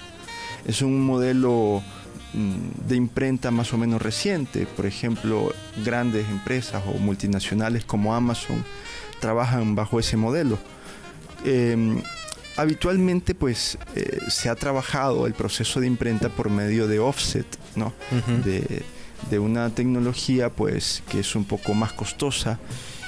Es 0.65 0.81
un 0.81 0.99
modelo 0.99 1.83
mm, 2.33 2.87
de 2.87 2.95
imprenta 2.95 3.51
más 3.51 3.71
o 3.73 3.77
menos 3.77 4.01
reciente, 4.01 4.65
por 4.65 4.87
ejemplo, 4.87 5.53
grandes 5.85 6.27
empresas 6.29 6.83
o 6.87 6.97
multinacionales 6.97 7.85
como 7.85 8.15
Amazon 8.15 8.65
trabajan 9.19 9.75
bajo 9.75 9.99
ese 9.99 10.17
modelo. 10.17 10.57
Em, 11.45 12.01
habitualmente 12.57 13.35
pues 13.35 13.77
eh, 13.95 14.19
se 14.29 14.49
ha 14.49 14.55
trabajado 14.55 15.27
el 15.27 15.33
proceso 15.33 15.79
de 15.79 15.87
imprenta 15.87 16.29
por 16.29 16.49
medio 16.49 16.87
de 16.87 16.99
offset, 16.99 17.45
¿no? 17.75 17.93
de, 18.43 18.83
una 19.39 19.69
tecnología 19.69 20.49
pues 20.49 21.03
que 21.09 21.19
es 21.19 21.35
un 21.35 21.45
poco 21.45 21.73
más 21.73 21.93
costosa 21.93 22.59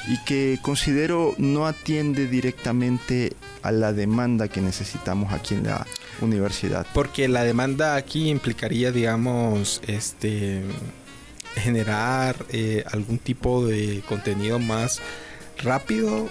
y 0.08 0.18
que 0.24 0.60
considero 0.62 1.36
no 1.38 1.68
atiende 1.68 2.28
directamente 2.28 3.34
a 3.62 3.72
la 3.72 3.94
demanda 3.94 4.48
que 4.48 4.62
necesitamos 4.62 5.34
aquí 5.34 5.56
en 5.56 5.66
la 5.66 5.86
universidad. 6.22 6.86
Porque 6.94 7.28
la 7.28 7.44
demanda 7.44 7.96
aquí 7.96 8.30
implicaría, 8.30 8.92
digamos, 8.92 9.82
este 9.88 10.64
generar 11.56 12.46
eh, 12.52 12.84
algún 12.92 13.18
tipo 13.18 13.66
de 13.66 14.02
contenido 14.08 14.60
más 14.60 15.00
rápido. 15.58 16.30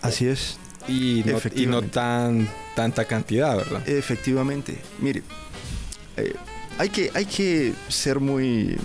Así 0.00 0.26
es 0.26 0.58
y 0.88 1.24
no, 1.66 1.82
tan 1.82 2.48
tanta 2.74 3.04
cantidad, 3.04 3.56
¿verdad? 3.56 3.88
Efectivamente. 3.88 4.78
Mire, 5.00 5.22
eh, 6.16 6.34
hay, 6.78 6.88
que, 6.90 7.10
hay 7.14 7.26
que 7.26 7.74
ser 7.88 8.20
muy, 8.20 8.76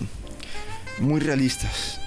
muy 0.99 1.19
realistas. 1.19 1.99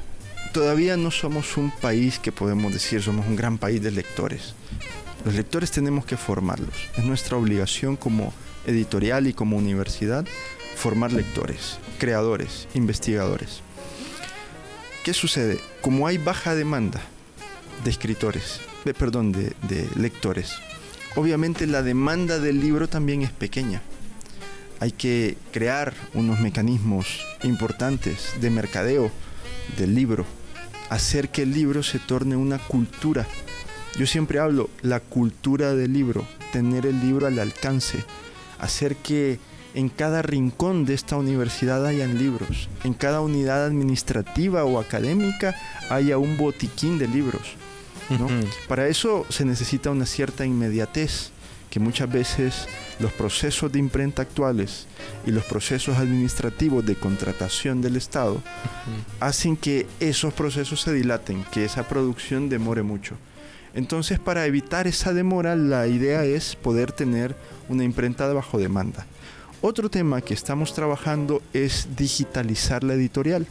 Todavía 0.53 0.97
no 0.97 1.11
somos 1.11 1.57
un 1.57 1.71
país 1.71 2.19
que 2.19 2.33
podemos 2.33 2.73
decir 2.73 3.03
somos 3.03 3.27
un 3.27 3.37
gran 3.37 3.59
país 3.59 3.83
de 3.83 3.91
lectores. 3.91 4.55
Los 5.25 5.35
lectores 5.35 5.71
tenemos 5.71 6.05
que 6.07 6.17
formarlos. 6.17 6.75
Es 6.97 7.05
nuestra 7.05 7.37
obligación 7.37 7.97
como 7.97 8.33
editorial 8.67 9.27
y 9.27 9.33
como 9.33 9.57
universidad 9.57 10.27
formar 10.77 11.13
lectores, 11.13 11.79
creadores, 11.99 12.69
investigadores. 12.75 13.61
¿Qué 15.05 15.15
sucede? 15.15 15.59
Como 15.81 16.07
hay 16.07 16.19
baja 16.19 16.55
demanda 16.55 17.01
de 17.85 17.91
escritores, 17.91 18.61
perdón, 18.95 19.33
de, 19.33 19.55
lectores. 19.97 20.55
Obviamente 21.15 21.67
la 21.67 21.83
demanda 21.83 22.39
del 22.39 22.61
libro 22.61 22.89
también 22.89 23.23
es 23.23 23.31
pequeña. 23.31 23.83
Hay 24.81 24.93
que 24.93 25.37
crear 25.53 25.95
unos 26.13 26.41
mecanismos 26.41 27.25
importantes 27.43 28.35
de 28.41 28.51
mercadeo 28.51 29.11
del 29.79 29.95
libro, 29.95 30.27
hacer 30.91 31.31
que 31.31 31.43
el 31.43 31.53
libro 31.53 31.83
se 31.83 31.99
torne 31.99 32.37
una 32.37 32.59
cultura. 32.59 33.27
Yo 33.99 34.07
siempre 34.07 34.39
hablo 34.39 34.69
la 34.83 35.01
cultura 35.01 35.75
del 35.75 35.95
libro, 35.95 36.27
tener 36.53 36.85
el 36.85 37.01
libro 37.01 37.27
al 37.27 37.39
alcance, 37.39 38.05
hacer 38.59 38.97
que 38.97 39.39
en 39.75 39.89
cada 39.89 40.21
rincón 40.21 40.85
de 40.85 40.95
esta 40.95 41.17
universidad 41.17 41.87
hayan 41.87 42.19
libros, 42.19 42.69
en 42.85 42.93
cada 42.93 43.21
unidad 43.21 43.65
administrativa 43.65 44.65
o 44.65 44.79
académica 44.79 45.55
haya 45.89 46.19
un 46.19 46.37
botiquín 46.37 46.99
de 46.99 47.09
libros 47.09 47.57
para 48.69 48.89
eso 48.89 49.27
se 49.29 49.45
necesita 49.45 49.91
una 49.91 50.07
cierta 50.07 50.45
inmediatez, 50.45 51.31
que 51.71 51.81
muchas 51.81 52.11
veces 52.11 52.69
los 53.01 53.13
procesos 53.13 53.71
de 53.71 53.79
imprenta 53.79 54.23
actuales 54.23 54.87
y 55.27 55.31
los 55.31 55.45
procesos 55.45 55.99
administrativos 55.99 56.87
de 56.87 56.95
contratación 56.95 57.83
del 57.83 57.97
Estado 57.97 58.41
hacen 59.21 59.57
que 59.57 59.87
esos 60.01 60.33
procesos 60.33 60.81
se 60.81 60.93
dilaten, 60.93 61.45
que 61.53 61.65
esa 61.65 61.89
producción 61.89 62.49
demore 62.49 62.83
mucho. 62.83 63.17
Entonces, 63.75 64.19
para 64.19 64.47
evitar 64.47 64.87
esa 64.87 65.13
demora, 65.13 65.55
la 65.55 65.87
idea 65.87 66.25
es 66.25 66.57
poder 66.57 66.93
tener 66.93 67.37
una 67.69 67.85
imprenta 67.85 68.27
de 68.27 68.33
bajo 68.33 68.57
demanda. 68.59 69.05
Otro 69.61 69.91
tema 69.91 70.23
que 70.23 70.33
estamos 70.33 70.73
trabajando 70.73 71.43
es 71.53 71.89
digitalizar 71.95 72.85
la 72.85 72.95
editorial. 72.95 73.47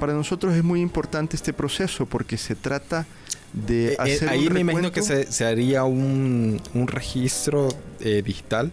Para 0.00 0.12
nosotros 0.12 0.54
es 0.54 0.64
muy 0.64 0.80
importante 0.80 1.36
este 1.36 1.52
proceso 1.52 2.04
porque 2.04 2.36
se 2.36 2.54
trata 2.54 3.06
de 3.54 3.92
Eh, 3.92 3.96
eh, 4.04 4.20
ahí 4.28 4.46
un 4.48 4.52
me 4.52 4.60
imagino 4.60 4.92
que 4.92 5.02
se, 5.02 5.30
se 5.30 5.44
haría 5.44 5.84
un, 5.84 6.60
un 6.74 6.88
registro 6.88 7.68
eh, 8.00 8.22
digital 8.22 8.72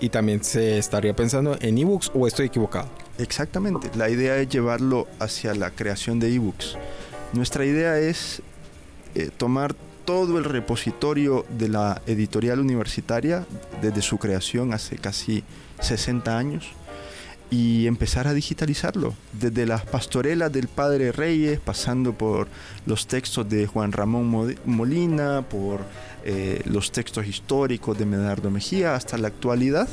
y 0.00 0.08
también 0.08 0.42
se 0.42 0.78
estaría 0.78 1.14
pensando 1.14 1.56
en 1.60 1.78
ebooks 1.78 2.10
o 2.14 2.26
estoy 2.26 2.46
equivocado. 2.46 2.88
Exactamente. 3.18 3.90
La 3.96 4.08
idea 4.08 4.36
es 4.38 4.48
llevarlo 4.48 5.06
hacia 5.18 5.54
la 5.54 5.70
creación 5.70 6.18
de 6.20 6.34
ebooks. 6.34 6.76
Nuestra 7.32 7.64
idea 7.64 7.98
es 7.98 8.42
eh, 9.14 9.30
tomar 9.36 9.74
todo 10.04 10.38
el 10.38 10.44
repositorio 10.44 11.46
de 11.48 11.68
la 11.68 12.02
editorial 12.06 12.60
universitaria 12.60 13.46
desde 13.80 14.02
su 14.02 14.18
creación 14.18 14.74
hace 14.74 14.98
casi 14.98 15.42
60 15.80 16.36
años 16.36 16.74
y 17.50 17.86
empezar 17.86 18.26
a 18.26 18.34
digitalizarlo. 18.34 19.14
Desde 19.32 19.66
las 19.66 19.84
pastorelas 19.84 20.52
del 20.52 20.68
Padre 20.68 21.12
Reyes, 21.12 21.60
pasando 21.60 22.12
por 22.12 22.48
los 22.86 23.06
textos 23.06 23.48
de 23.48 23.66
Juan 23.66 23.92
Ramón 23.92 24.26
Mo- 24.28 24.48
Molina, 24.64 25.42
por 25.42 25.80
eh, 26.24 26.62
los 26.64 26.90
textos 26.90 27.26
históricos 27.26 27.98
de 27.98 28.06
Medardo 28.06 28.50
Mejía, 28.50 28.94
hasta 28.94 29.18
la 29.18 29.28
actualidad 29.28 29.88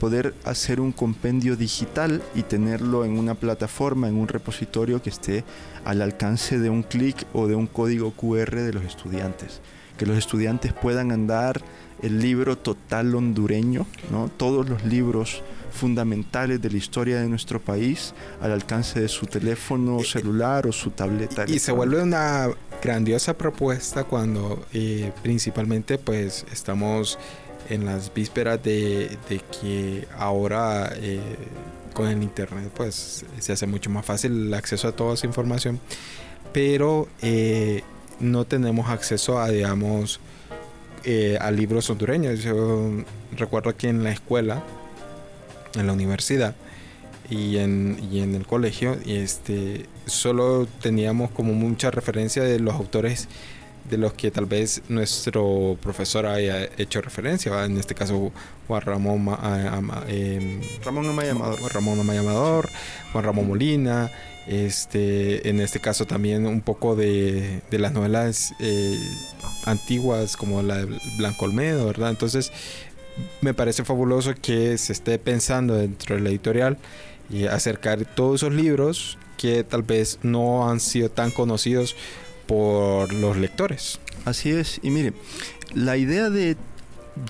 poder 0.00 0.34
hacer 0.44 0.80
un 0.80 0.92
compendio 0.92 1.56
digital 1.56 2.22
y 2.34 2.42
tenerlo 2.42 3.04
en 3.06 3.18
una 3.18 3.34
plataforma, 3.34 4.08
en 4.08 4.16
un 4.16 4.28
repositorio 4.28 5.00
que 5.00 5.08
esté 5.10 5.42
al 5.86 6.02
alcance 6.02 6.58
de 6.58 6.68
un 6.68 6.82
clic 6.82 7.24
o 7.32 7.46
de 7.46 7.54
un 7.54 7.66
código 7.66 8.10
QR 8.10 8.56
de 8.56 8.72
los 8.74 8.84
estudiantes. 8.84 9.60
Que 9.96 10.04
los 10.04 10.18
estudiantes 10.18 10.74
puedan 10.74 11.12
andar 11.12 11.62
el 12.02 12.20
libro 12.20 12.58
total 12.58 13.14
hondureño, 13.14 13.86
¿no? 14.10 14.28
todos 14.36 14.68
los 14.68 14.84
libros 14.84 15.40
fundamentales 15.76 16.60
de 16.60 16.70
la 16.70 16.76
historia 16.76 17.20
de 17.20 17.28
nuestro 17.28 17.60
país 17.60 18.14
al 18.40 18.52
alcance 18.52 19.00
de 19.00 19.08
su 19.08 19.26
teléfono 19.26 20.00
celular 20.02 20.66
o 20.66 20.72
su 20.72 20.90
tableta. 20.90 21.44
Y 21.46 21.58
se 21.58 21.72
vuelve 21.72 22.02
una 22.02 22.48
grandiosa 22.82 23.36
propuesta 23.36 24.04
cuando 24.04 24.66
eh, 24.72 25.12
principalmente 25.22 25.98
pues 25.98 26.44
estamos 26.52 27.18
en 27.68 27.84
las 27.84 28.12
vísperas 28.12 28.62
de, 28.62 29.16
de 29.28 29.40
que 29.60 30.06
ahora 30.16 30.92
eh, 30.96 31.20
con 31.94 32.08
el 32.08 32.22
internet 32.22 32.70
pues 32.74 33.24
se 33.38 33.52
hace 33.52 33.66
mucho 33.66 33.90
más 33.90 34.04
fácil 34.04 34.48
el 34.48 34.54
acceso 34.54 34.88
a 34.88 34.92
toda 34.92 35.14
esa 35.14 35.26
información 35.26 35.80
pero 36.52 37.08
eh, 37.22 37.82
no 38.20 38.44
tenemos 38.44 38.88
acceso 38.88 39.38
a 39.40 39.48
digamos 39.48 40.20
eh, 41.04 41.38
a 41.40 41.50
libros 41.50 41.88
hondureños 41.90 42.42
yo 42.42 42.90
recuerdo 43.36 43.76
que 43.76 43.88
en 43.88 44.04
la 44.04 44.10
escuela 44.10 44.62
en 45.76 45.86
la 45.86 45.92
universidad 45.92 46.54
y 47.30 47.56
en, 47.58 47.98
y 48.10 48.20
en 48.20 48.34
el 48.34 48.46
colegio 48.46 48.96
y 49.04 49.16
este 49.16 49.86
solo 50.06 50.66
teníamos 50.80 51.30
como 51.32 51.52
mucha 51.54 51.90
referencia 51.90 52.42
de 52.42 52.58
los 52.60 52.74
autores 52.74 53.28
de 53.90 53.98
los 53.98 54.14
que 54.14 54.30
tal 54.32 54.46
vez 54.46 54.82
nuestro 54.88 55.76
profesor 55.82 56.26
haya 56.26 56.64
hecho 56.76 57.00
referencia 57.00 57.52
¿va? 57.52 57.64
en 57.64 57.76
este 57.78 57.94
caso 57.94 58.32
Juan 58.66 58.80
Ramón 58.82 59.24
Ma- 59.24 59.34
a- 59.34 59.76
Ama- 59.76 60.04
em, 60.08 60.60
Ramón 60.84 61.08
Amaya 61.08 61.32
Amador. 61.32 61.58
Juan 61.60 61.70
Ramón 61.72 62.00
Amaya 62.00 62.20
Amador, 62.20 62.68
Juan 63.12 63.24
Ramón 63.24 63.46
Molina, 63.48 64.10
este, 64.48 65.48
en 65.48 65.60
este 65.60 65.78
caso 65.80 66.04
también 66.04 66.46
un 66.46 66.60
poco 66.60 66.94
de, 66.96 67.60
de 67.70 67.78
las 67.78 67.92
novelas 67.92 68.54
eh, 68.60 68.98
antiguas 69.64 70.36
como 70.36 70.62
la 70.62 70.84
de 70.84 70.98
Blanco 71.16 71.44
Olmedo, 71.44 71.86
¿verdad? 71.86 72.10
Entonces 72.10 72.52
me 73.40 73.54
parece 73.54 73.84
fabuloso 73.84 74.34
que 74.40 74.78
se 74.78 74.92
esté 74.92 75.18
pensando 75.18 75.74
dentro 75.74 76.16
de 76.16 76.22
la 76.22 76.30
editorial 76.30 76.78
y 77.30 77.46
acercar 77.46 78.04
todos 78.04 78.42
esos 78.42 78.54
libros 78.54 79.18
que 79.36 79.64
tal 79.64 79.82
vez 79.82 80.18
no 80.22 80.68
han 80.68 80.80
sido 80.80 81.10
tan 81.10 81.30
conocidos 81.30 81.96
por 82.46 83.12
los 83.12 83.36
lectores. 83.36 83.98
Así 84.24 84.50
es, 84.50 84.80
y 84.82 84.90
mire, 84.90 85.12
la 85.74 85.96
idea 85.96 86.30
de 86.30 86.56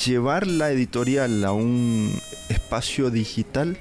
llevar 0.05 0.46
la 0.46 0.70
editorial 0.70 1.44
a 1.44 1.53
un 1.53 2.12
espacio 2.49 3.11
digital 3.11 3.79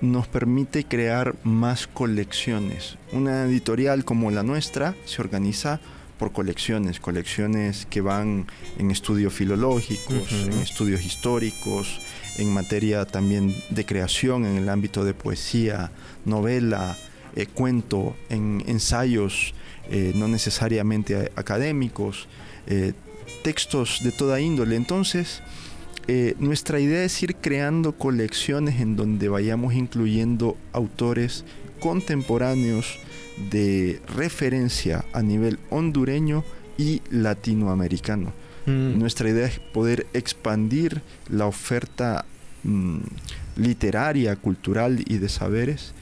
nos 0.00 0.26
permite 0.26 0.84
crear 0.84 1.36
más 1.44 1.86
colecciones. 1.86 2.96
Una 3.12 3.44
editorial 3.44 4.04
como 4.04 4.30
la 4.30 4.42
nuestra 4.42 4.96
se 5.04 5.22
organiza 5.22 5.80
por 6.22 6.30
colecciones, 6.30 7.00
colecciones 7.00 7.84
que 7.90 8.00
van 8.00 8.46
en 8.78 8.92
estudios 8.92 9.32
filológicos, 9.32 10.30
en 10.30 10.52
estudios 10.52 11.04
históricos, 11.04 12.00
en 12.38 12.48
materia 12.54 13.04
también 13.04 13.52
de 13.70 13.84
creación 13.84 14.46
en 14.46 14.56
el 14.56 14.68
ámbito 14.68 15.04
de 15.04 15.14
poesía, 15.14 15.90
novela, 16.24 16.96
eh, 17.34 17.46
cuento, 17.46 18.14
en 18.28 18.62
ensayos 18.68 19.52
eh, 19.90 20.12
no 20.14 20.28
necesariamente 20.28 21.32
académicos, 21.34 22.28
eh, 22.68 22.92
textos 23.42 23.98
de 24.04 24.12
toda 24.12 24.38
índole. 24.38 24.76
Entonces, 24.76 25.42
nuestra 26.38 26.78
idea 26.78 27.02
es 27.02 27.20
ir 27.20 27.34
creando 27.34 27.98
colecciones 27.98 28.80
en 28.80 28.94
donde 28.94 29.28
vayamos 29.28 29.74
incluyendo 29.74 30.56
autores 30.72 31.44
contemporáneos 31.80 33.00
de 33.50 34.00
referencia 34.14 35.04
a 35.12 35.22
nivel 35.22 35.58
hondureño 35.70 36.44
y 36.76 37.02
latinoamericano. 37.10 38.32
Mm. 38.66 38.98
Nuestra 38.98 39.28
idea 39.28 39.46
es 39.46 39.58
poder 39.58 40.06
expandir 40.12 41.02
la 41.28 41.46
oferta 41.46 42.24
mm, 42.62 42.98
literaria, 43.56 44.36
cultural 44.36 45.02
y 45.06 45.18
de 45.18 45.28
saberes 45.28 45.94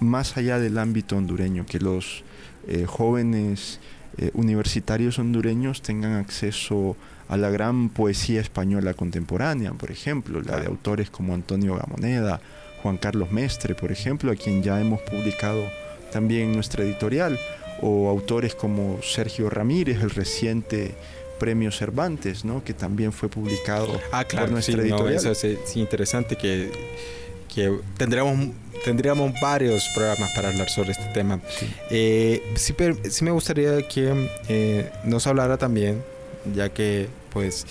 más 0.00 0.36
allá 0.36 0.58
del 0.58 0.78
ámbito 0.78 1.16
hondureño, 1.16 1.64
que 1.66 1.78
los 1.78 2.22
eh, 2.68 2.84
jóvenes 2.86 3.80
eh, 4.18 4.30
universitarios 4.34 5.18
hondureños 5.18 5.82
tengan 5.82 6.14
acceso 6.14 6.96
a 7.28 7.36
la 7.36 7.50
gran 7.50 7.88
poesía 7.88 8.40
española 8.40 8.94
contemporánea, 8.94 9.72
por 9.72 9.90
ejemplo, 9.90 10.40
la 10.42 10.60
de 10.60 10.66
autores 10.66 11.10
como 11.10 11.34
Antonio 11.34 11.76
Gamoneda, 11.76 12.40
Juan 12.82 12.98
Carlos 12.98 13.32
Mestre, 13.32 13.74
por 13.74 13.90
ejemplo, 13.90 14.30
a 14.30 14.36
quien 14.36 14.62
ya 14.62 14.80
hemos 14.80 15.00
publicado 15.02 15.64
también 16.16 16.42
en 16.48 16.52
nuestra 16.52 16.82
editorial, 16.82 17.38
o 17.82 18.08
autores 18.08 18.54
como 18.54 19.00
Sergio 19.02 19.50
Ramírez, 19.50 20.00
el 20.00 20.08
reciente 20.10 20.94
Premio 21.38 21.70
Cervantes, 21.70 22.42
¿no? 22.44 22.64
que 22.64 22.72
también 22.72 23.12
fue 23.12 23.28
publicado 23.28 24.00
Ah, 24.10 24.24
claro, 24.24 24.46
por 24.46 24.52
nuestra 24.54 24.72
sí, 24.72 24.78
no, 24.78 24.84
editorial. 24.96 25.14
eso 25.16 25.30
es 25.32 25.58
sí, 25.66 25.80
interesante 25.80 26.36
que, 26.36 26.70
que 27.54 27.70
tendríamos, 27.98 28.48
tendríamos 28.82 29.32
varios 29.42 29.84
programas 29.94 30.30
para 30.34 30.48
hablar 30.48 30.70
sobre 30.70 30.92
este 30.92 31.04
tema. 31.12 31.38
Eh, 31.90 32.40
sí, 32.54 32.72
per- 32.72 32.96
sí 33.10 33.22
me 33.24 33.30
gustaría 33.30 33.86
que 33.86 34.28
eh, 34.48 34.90
nos 35.04 35.26
hablara 35.26 35.58
también, 35.58 36.02
ya 36.54 36.70
que 36.70 37.08
pues 37.34 37.66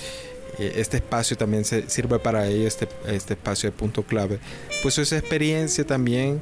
eh, 0.59 0.73
este 0.75 0.97
espacio 0.97 1.35
también 1.35 1.65
se 1.65 1.89
sirve 1.89 2.19
para 2.19 2.45
ello, 2.47 2.67
este, 2.67 2.87
este 3.07 3.33
espacio 3.33 3.71
de 3.71 3.75
punto 3.75 4.03
clave, 4.03 4.37
pues 4.83 4.99
esa 4.99 5.17
experiencia 5.17 5.83
también 5.83 6.39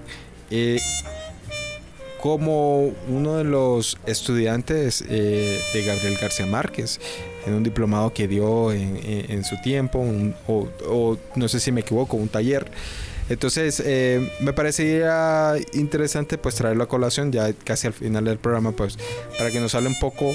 eh, 0.51 0.77
como 2.23 2.93
uno 3.09 3.35
de 3.35 3.43
los 3.43 3.97
estudiantes 4.05 5.03
eh, 5.09 5.59
de 5.73 5.83
Gabriel 5.83 6.17
García 6.21 6.45
Márquez 6.45 7.01
en 7.45 7.53
un 7.53 7.63
diplomado 7.63 8.13
que 8.13 8.29
dio 8.29 8.71
en, 8.71 9.43
su 9.43 9.57
tiempo, 9.61 9.99
un- 9.99 10.33
o, 10.47 11.17
no 11.35 11.49
sé 11.49 11.59
si 11.59 11.73
me 11.73 11.81
equivoco, 11.81 12.15
un 12.15 12.29
taller. 12.29 12.71
Entonces, 13.27 13.83
eh, 13.85 14.25
me 14.39 14.53
parecería 14.53 15.55
interesante 15.73 16.37
pues 16.37 16.55
traerlo 16.55 16.83
a 16.85 16.87
colación 16.87 17.29
ya 17.33 17.51
casi 17.51 17.87
al 17.87 17.93
final 17.93 18.23
del 18.23 18.37
programa, 18.37 18.71
pues 18.71 18.97
para 19.37 19.51
que 19.51 19.59
nos 19.59 19.75
hable 19.75 19.89
un 19.89 19.99
poco 19.99 20.33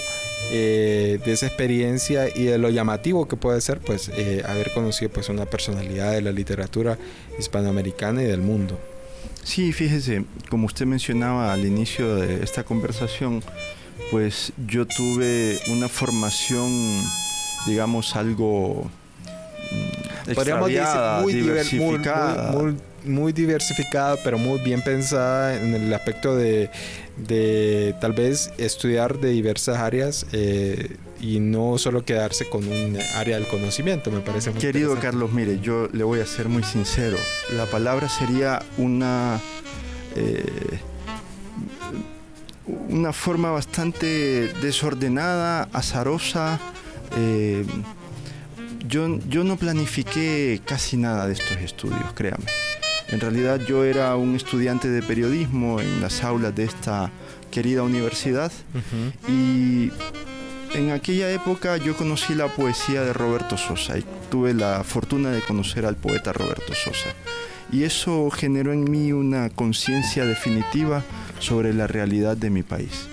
eh, 0.53 1.19
de 1.25 1.33
esa 1.33 1.47
experiencia 1.47 2.29
y 2.29 2.45
de 2.45 2.59
lo 2.59 2.69
llamativo 2.69 3.27
que 3.27 3.37
puede 3.37 3.63
ser 3.63 3.79
pues 3.79 4.11
haber 4.45 4.73
conocido 4.73 5.11
pues 5.11 5.31
una 5.31 5.47
personalidad 5.47 6.13
de 6.13 6.21
la 6.21 6.33
literatura 6.33 6.99
hispanoamericana 7.39 8.23
y 8.23 8.27
del 8.27 8.43
mundo. 8.43 8.79
Sí, 9.43 9.73
fíjese, 9.73 10.25
como 10.51 10.67
usted 10.67 10.87
mencionaba 10.87 11.53
al 11.53 11.65
inicio 11.65 12.17
de 12.17 12.45
esta 12.45 12.65
conversación, 12.65 13.43
pues 14.11 14.53
yo 14.67 14.87
tuve 14.87 15.59
una 15.71 15.89
formación, 15.89 17.03
digamos, 17.67 18.15
algo 18.17 18.91
Podríamos 20.35 20.69
decir 20.69 20.85
muy, 20.87 20.93
diver- 20.93 21.21
muy- 21.23 21.35
diversificada. 21.35 22.53
muy- 22.53 22.63
muy- 22.73 22.77
muy 23.05 23.33
diversificada, 23.33 24.17
pero 24.23 24.39
muy 24.39 24.59
bien 24.61 24.83
pensada 24.83 25.57
en 25.57 25.73
el 25.75 25.95
aspecto 25.95 26.35
de, 26.37 26.69
de 27.17 27.95
tal 28.01 28.13
vez 28.13 28.51
estudiar 28.59 29.19
de 29.19 29.31
diversas 29.31 29.79
áreas 29.79 30.27
eh, 30.33 30.97
y 31.21 31.39
no 31.41 31.79
solo 31.79 32.05
quedarse 32.05 32.49
con 32.51 32.67
un 32.67 32.99
área 33.15 33.37
del 33.39 33.47
conocimiento, 33.47 34.11
me 34.11 34.21
parece 34.21 34.51
muy 34.51 34.61
Querido. 34.61 34.97
Carlos, 35.01 35.33
mire, 35.33 35.59
yo 35.61 35.89
le 35.93 36.05
voy 36.05 36.21
a 36.21 36.27
ser 36.27 36.49
muy 36.49 36.65
sincero. 36.65 37.17
La 37.57 37.65
palabra 37.67 38.09
sería 38.09 38.61
una 38.77 39.41
eh, 40.17 40.45
una 42.89 43.13
forma 43.13 43.51
bastante 43.51 44.53
desordenada, 44.61 45.69
azarosa. 45.73 46.59
eh, 47.17 47.65
yo, 48.89 49.19
yo 49.29 49.45
no 49.45 49.57
planifiqué 49.57 50.61
casi 50.65 50.97
nada 50.97 51.27
de 51.27 51.35
estos 51.35 51.59
estudios, 51.59 52.13
créame. 52.15 52.47
En 53.09 53.21
realidad 53.21 53.61
yo 53.67 53.85
era 53.85 54.17
un 54.17 54.35
estudiante 54.35 54.89
de 54.89 55.03
periodismo 55.03 55.81
en 55.81 56.01
las 56.01 56.25
aulas 56.25 56.55
de 56.55 56.65
esta 56.65 57.11
querida 57.51 57.83
universidad 57.83 58.53
y 59.27 59.91
en 60.75 60.91
aquella 60.91 61.31
época 61.31 61.79
yo 61.79 61.97
conocí 61.97 62.35
la 62.35 62.49
poesía 62.49 63.03
de 63.03 63.15
Roberto 63.15 63.57
Sosa 63.57 63.97
y 63.99 64.05
tuve 64.31 64.53
la 64.53 64.85
fortuna 64.85 65.31
de 65.31 65.41
conocer 65.41 65.87
al 65.87 65.97
poeta 65.97 66.33
Roberto 66.33 66.75
Sosa. 66.75 67.09
Y 67.73 67.85
eso 67.85 68.31
generó 68.31 68.73
en 68.73 68.91
mí 68.91 69.13
una 69.13 69.51
conciencia 69.51 70.25
definitiva 70.25 71.03
sobre 71.39 71.73
la 71.73 71.87
realidad 71.87 72.37
de 72.37 72.51
mi 72.51 72.63
país, 72.63 73.09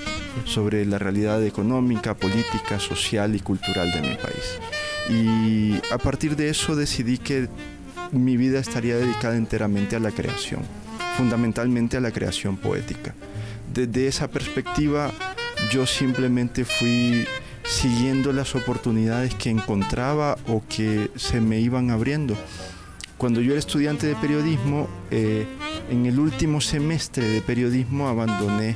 sobre 0.45 0.85
la 0.85 0.97
realidad 0.97 1.43
económica, 1.43 2.15
política, 2.15 2.79
social 2.79 3.35
y 3.35 3.39
cultural 3.39 3.91
de 3.91 4.01
mi 4.01 4.15
país. 4.15 4.59
Y 5.09 5.79
a 5.91 5.97
partir 5.97 6.35
de 6.35 6.49
eso 6.49 6.75
decidí 6.75 7.17
que 7.17 7.47
mi 8.11 8.37
vida 8.37 8.59
estaría 8.59 8.97
dedicada 8.97 9.35
enteramente 9.35 9.95
a 9.95 9.99
la 9.99 10.11
creación, 10.11 10.61
fundamentalmente 11.17 11.97
a 11.97 12.01
la 12.01 12.11
creación 12.11 12.57
poética. 12.57 13.13
Desde 13.73 14.07
esa 14.07 14.27
perspectiva 14.27 15.11
yo 15.71 15.85
simplemente 15.85 16.65
fui 16.65 17.25
siguiendo 17.63 18.31
las 18.31 18.55
oportunidades 18.55 19.33
que 19.35 19.49
encontraba 19.49 20.37
o 20.47 20.63
que 20.67 21.09
se 21.15 21.41
me 21.41 21.59
iban 21.59 21.89
abriendo. 21.89 22.35
Cuando 23.17 23.41
yo 23.41 23.51
era 23.51 23.59
estudiante 23.59 24.07
de 24.07 24.15
periodismo, 24.15 24.87
eh, 25.09 25.47
en 25.89 26.05
el 26.05 26.19
último 26.19 26.61
semestre 26.61 27.27
de 27.27 27.41
periodismo 27.41 28.07
abandoné 28.07 28.75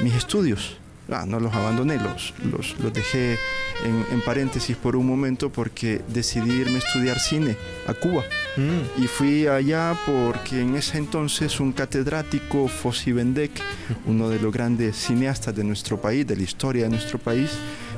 mis 0.00 0.14
estudios. 0.14 0.76
Ah, 1.10 1.24
no 1.26 1.40
los 1.40 1.54
abandoné, 1.54 1.98
los, 1.98 2.32
los, 2.50 2.78
los 2.80 2.92
dejé 2.92 3.38
en, 3.84 4.20
paréntesis 4.22 4.76
por 4.76 4.96
un 4.96 5.06
momento 5.06 5.50
porque 5.50 6.00
decidí 6.08 6.50
irme 6.50 6.76
a 6.76 6.78
estudiar 6.78 7.18
cine 7.18 7.56
a 7.86 7.94
Cuba. 7.94 8.24
Mm. 8.56 9.02
Y 9.02 9.06
fui 9.06 9.46
allá 9.46 9.96
porque 10.06 10.60
en 10.60 10.74
ese 10.74 10.98
entonces 10.98 11.60
un 11.60 11.72
catedrático, 11.72 12.68
Fossi 12.68 13.12
Bendek, 13.12 13.52
uno 14.06 14.28
de 14.28 14.40
los 14.40 14.52
grandes 14.52 14.96
cineastas 14.96 15.54
de 15.54 15.64
nuestro 15.64 16.00
país, 16.00 16.26
de 16.26 16.36
la 16.36 16.42
historia 16.42 16.84
de 16.84 16.90
nuestro 16.90 17.18
país, 17.18 17.50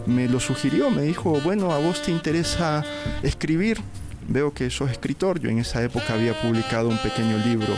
me 0.06 0.28
lo 0.28 0.40
sugirió, 0.40 0.90
me 0.90 1.02
dijo, 1.02 1.40
bueno, 1.40 1.72
a 1.72 1.78
vos 1.78 2.02
te 2.02 2.10
interesa 2.10 2.84
escribir, 3.22 3.78
veo 4.28 4.52
que 4.52 4.70
sos 4.70 4.90
escritor, 4.90 5.40
yo 5.40 5.48
en 5.48 5.58
esa 5.58 5.82
época 5.82 6.14
había 6.14 6.40
publicado 6.40 6.88
un 6.88 6.98
pequeño 6.98 7.38
libro 7.38 7.74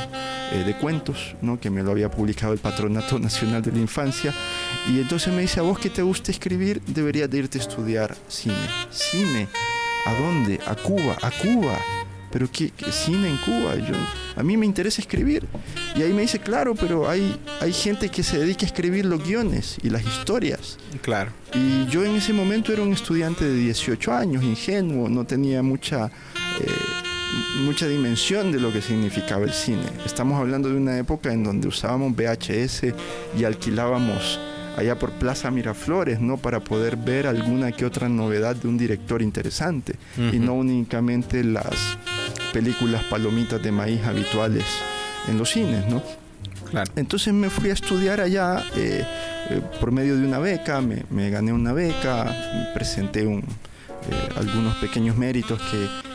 eh, 0.53 0.65
de 0.65 0.75
cuentos, 0.75 1.35
¿no? 1.43 1.61
que 1.61 1.71
me 1.71 1.83
lo 1.83 1.91
había 1.91 2.11
publicado 2.11 2.53
el 2.53 2.59
Patronato 2.59 3.19
Nacional 3.21 3.63
de 3.63 3.73
la 3.73 3.79
Infancia, 3.79 4.33
y 4.91 5.01
entonces 5.01 5.33
me 5.33 5.43
dice, 5.43 5.61
a 5.61 5.63
vos 5.63 5.79
que 5.79 5.91
te 5.91 6.03
gusta 6.03 6.31
escribir, 6.31 6.81
deberías 6.87 7.31
de 7.31 7.39
irte 7.39 7.59
a 7.59 7.61
estudiar 7.61 8.17
cine. 8.29 8.57
¿Cine? 8.91 9.49
¿A 10.07 10.15
dónde? 10.15 10.61
A 10.67 10.75
Cuba, 10.75 11.17
a 11.23 11.31
Cuba. 11.31 11.79
¿Pero 12.31 12.51
qué, 12.53 12.73
cine 12.91 13.29
en 13.29 13.37
Cuba? 13.39 13.77
Yo, 13.77 13.95
a 14.37 14.43
mí 14.43 14.57
me 14.57 14.67
interesa 14.67 15.01
escribir. 15.01 15.47
Y 15.97 16.03
ahí 16.03 16.13
me 16.13 16.23
dice, 16.23 16.39
claro, 16.39 16.75
pero 16.75 17.09
hay, 17.09 17.39
hay 17.61 17.73
gente 17.73 18.11
que 18.11 18.23
se 18.23 18.39
dedica 18.39 18.65
a 18.65 18.67
escribir 18.67 19.07
los 19.07 19.25
guiones 19.25 19.79
y 19.83 19.91
las 19.91 20.05
historias. 20.05 20.79
Claro. 21.01 21.33
Y 21.55 21.87
yo 21.87 22.05
en 22.05 22.17
ese 22.17 22.33
momento 22.33 22.73
era 22.73 22.83
un 22.83 22.93
estudiante 22.93 23.45
de 23.45 23.55
18 23.55 24.13
años, 24.13 24.45
ingenuo, 24.45 25.09
no 25.09 25.25
tenía 25.25 25.63
mucha... 25.63 26.11
Eh, 26.61 26.71
mucha 27.65 27.87
dimensión 27.87 28.53
de 28.53 28.61
lo 28.61 28.73
que 28.73 28.81
significaba 28.81 29.45
el 29.45 29.53
cine. 29.53 29.83
Estamos 30.05 30.41
hablando 30.41 30.69
de 30.69 30.77
una 30.77 30.99
época 30.99 31.33
en 31.33 31.45
donde 31.45 31.69
usábamos 31.69 32.15
VHS 32.17 32.95
y 33.39 33.45
alquilábamos 33.45 34.41
allá 34.77 34.99
por 34.99 35.11
Plaza 35.13 35.51
Miraflores, 35.51 36.21
¿no? 36.21 36.37
Para 36.37 36.61
poder 36.61 36.97
ver 36.97 37.27
alguna 37.27 37.73
que 37.73 37.85
otra 37.85 38.09
novedad 38.09 38.57
de 38.57 38.69
un 38.69 38.79
director 38.79 39.23
interesante 39.23 39.97
y 40.17 40.39
no 40.39 40.55
únicamente 40.55 41.43
las 41.43 41.99
películas 42.53 43.03
palomitas 43.05 43.63
de 43.63 43.73
maíz 43.73 44.05
habituales 44.05 44.65
en 45.29 45.37
los 45.39 45.51
cines, 45.51 45.87
¿no? 45.87 46.03
Entonces 46.97 47.33
me 47.33 47.51
fui 47.51 47.71
a 47.71 47.73
estudiar 47.73 48.21
allá 48.21 48.63
eh, 48.77 49.05
eh, 49.51 49.61
por 49.81 49.91
medio 49.91 50.17
de 50.17 50.25
una 50.25 50.39
beca, 50.39 50.81
me, 50.81 51.05
me 51.11 51.31
gané 51.31 51.53
una 51.53 51.73
beca, 51.73 52.27
presenté 52.75 53.27
un, 53.27 53.43
eh, 54.09 54.29
algunos 54.37 54.77
pequeños 54.77 55.17
méritos 55.17 55.61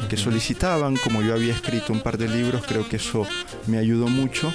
que, 0.09 0.17
solicitaban. 0.17 0.95
Como 0.97 1.21
yo 1.21 1.33
había 1.33 1.53
escrito 1.53 1.91
un 1.91 2.01
par 2.01 2.17
de 2.17 2.27
libros, 2.27 2.63
creo 2.67 2.87
que 2.87 2.97
eso 2.97 3.25
me 3.67 3.77
ayudó 3.77 4.07
mucho. 4.07 4.53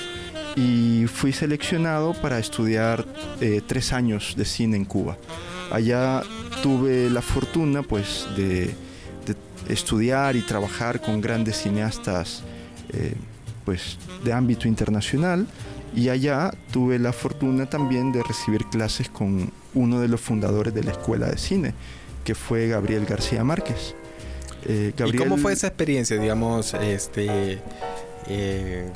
Y 0.57 1.07
fui 1.07 1.33
seleccionado 1.33 2.15
para 2.15 2.39
estudiar 2.39 3.05
eh, 3.41 3.61
tres 3.67 3.93
años 3.93 4.35
de 4.37 4.45
cine 4.45 4.77
en 4.77 4.85
Cuba. 4.85 5.17
Allá 5.71 6.23
tuve 6.63 7.11
la 7.11 7.23
fortuna 7.23 7.83
pues 7.83 8.27
de, 8.37 8.75
estudiar 9.69 10.35
y 10.37 10.41
trabajar 10.41 11.01
con 11.01 11.21
grandes 11.21 11.59
cineastas 11.59 12.43
eh, 12.91 13.15
pues 13.65 13.99
de 14.25 14.33
ámbito 14.33 14.67
internacional 14.67 15.47
y 15.95 16.09
allá 16.09 16.51
tuve 16.73 16.99
la 16.99 17.13
fortuna 17.13 17.67
también 17.67 18.13
de 18.13 18.23
recibir 18.23 18.65
clases 18.67 19.09
con 19.09 19.51
uno 19.75 20.01
de 20.01 20.09
los 20.09 20.21
fundadores 20.21 20.75
de 20.75 20.85
la 20.85 20.93
escuela 20.93 21.27
de 21.27 21.39
cine, 21.39 21.75
que 22.29 22.35
fue 22.35 22.69
Gabriel 22.69 23.07
García 23.07 23.43
Márquez. 23.43 23.95
Eh, 24.67 24.93
¿Y 25.07 25.17
cómo 25.17 25.39
fue 25.39 25.55
esa 25.55 25.69
experiencia? 25.69 26.19
Digamos, 26.19 26.75
este, 26.75 27.59
eh, 28.27 28.87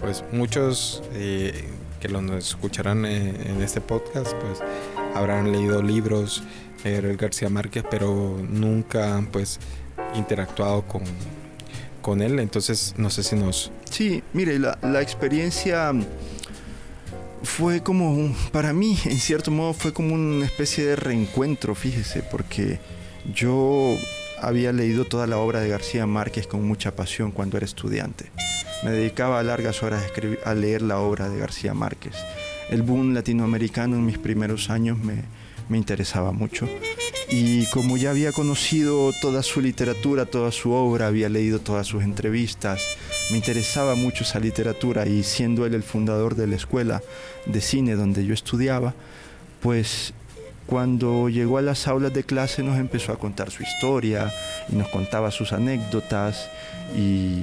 pues 0.00 0.24
muchos 0.32 1.02
eh, 1.12 1.68
que 2.00 2.08
lo 2.08 2.20
escucharán 2.38 3.04
en 3.04 3.60
este 3.60 3.82
podcast, 3.82 4.32
pues 4.32 4.60
habrán 5.14 5.52
leído 5.52 5.82
libros 5.82 6.42
de 6.82 6.92
Gabriel 6.92 7.18
García 7.18 7.50
Márquez, 7.50 7.84
pero 7.90 8.40
nunca 8.48 9.14
han 9.14 9.26
pues 9.26 9.60
interactuado 10.14 10.84
con, 10.88 11.02
con 12.00 12.22
él. 12.22 12.38
Entonces, 12.38 12.94
no 12.96 13.10
sé 13.10 13.24
si 13.24 13.36
nos... 13.36 13.72
Sí, 13.90 14.22
mire, 14.32 14.58
la, 14.58 14.78
la 14.80 15.02
experiencia 15.02 15.92
fue 17.44 17.82
como, 17.82 18.34
para 18.52 18.72
mí, 18.72 18.98
en 19.04 19.18
cierto 19.18 19.50
modo, 19.50 19.72
fue 19.72 19.92
como 19.92 20.14
una 20.14 20.46
especie 20.46 20.84
de 20.84 20.96
reencuentro, 20.96 21.74
fíjese, 21.74 22.22
porque 22.22 22.78
yo 23.32 23.96
había 24.40 24.72
leído 24.72 25.04
toda 25.04 25.26
la 25.26 25.38
obra 25.38 25.60
de 25.60 25.68
García 25.68 26.06
Márquez 26.06 26.46
con 26.46 26.66
mucha 26.66 26.94
pasión 26.94 27.30
cuando 27.30 27.56
era 27.56 27.66
estudiante. 27.66 28.26
Me 28.82 28.90
dedicaba 28.90 29.40
a 29.40 29.42
largas 29.42 29.82
horas 29.82 30.02
a, 30.02 30.06
escribir, 30.06 30.38
a 30.44 30.54
leer 30.54 30.82
la 30.82 30.98
obra 30.98 31.28
de 31.28 31.38
García 31.38 31.72
Márquez. 31.72 32.14
El 32.70 32.82
boom 32.82 33.14
latinoamericano 33.14 33.96
en 33.96 34.04
mis 34.04 34.18
primeros 34.18 34.70
años 34.70 34.98
me, 34.98 35.22
me 35.68 35.78
interesaba 35.78 36.32
mucho. 36.32 36.68
Y 37.30 37.66
como 37.66 37.96
ya 37.96 38.10
había 38.10 38.32
conocido 38.32 39.12
toda 39.20 39.42
su 39.42 39.60
literatura, 39.60 40.26
toda 40.26 40.52
su 40.52 40.72
obra, 40.72 41.06
había 41.06 41.28
leído 41.28 41.58
todas 41.58 41.86
sus 41.86 42.02
entrevistas, 42.02 42.82
me 43.30 43.36
interesaba 43.36 43.94
mucho 43.94 44.24
esa 44.24 44.38
literatura 44.38 45.06
y 45.06 45.22
siendo 45.22 45.64
él 45.66 45.74
el 45.74 45.82
fundador 45.82 46.34
de 46.34 46.46
la 46.46 46.56
escuela 46.56 47.02
de 47.46 47.60
cine 47.60 47.94
donde 47.94 48.24
yo 48.26 48.34
estudiaba, 48.34 48.94
pues 49.60 50.12
cuando 50.66 51.28
llegó 51.28 51.58
a 51.58 51.62
las 51.62 51.86
aulas 51.88 52.12
de 52.14 52.24
clase 52.24 52.62
nos 52.62 52.78
empezó 52.78 53.12
a 53.12 53.18
contar 53.18 53.50
su 53.50 53.62
historia 53.62 54.32
y 54.70 54.76
nos 54.76 54.88
contaba 54.88 55.30
sus 55.30 55.52
anécdotas 55.52 56.48
y 56.96 57.42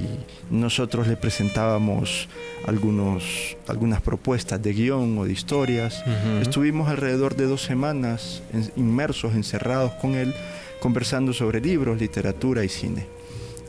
nosotros 0.50 1.06
le 1.06 1.16
presentábamos 1.16 2.28
algunos, 2.66 3.56
algunas 3.68 4.00
propuestas 4.00 4.62
de 4.62 4.72
guion 4.72 5.18
o 5.18 5.24
de 5.24 5.32
historias. 5.32 6.02
Estuvimos 6.40 6.88
alrededor 6.88 7.36
de 7.36 7.46
dos 7.46 7.62
semanas 7.62 8.42
inmersos, 8.76 9.34
encerrados 9.34 9.92
con 9.92 10.14
él, 10.14 10.34
conversando 10.80 11.32
sobre 11.32 11.60
libros, 11.60 12.00
literatura 12.00 12.64
y 12.64 12.68
cine. 12.68 13.06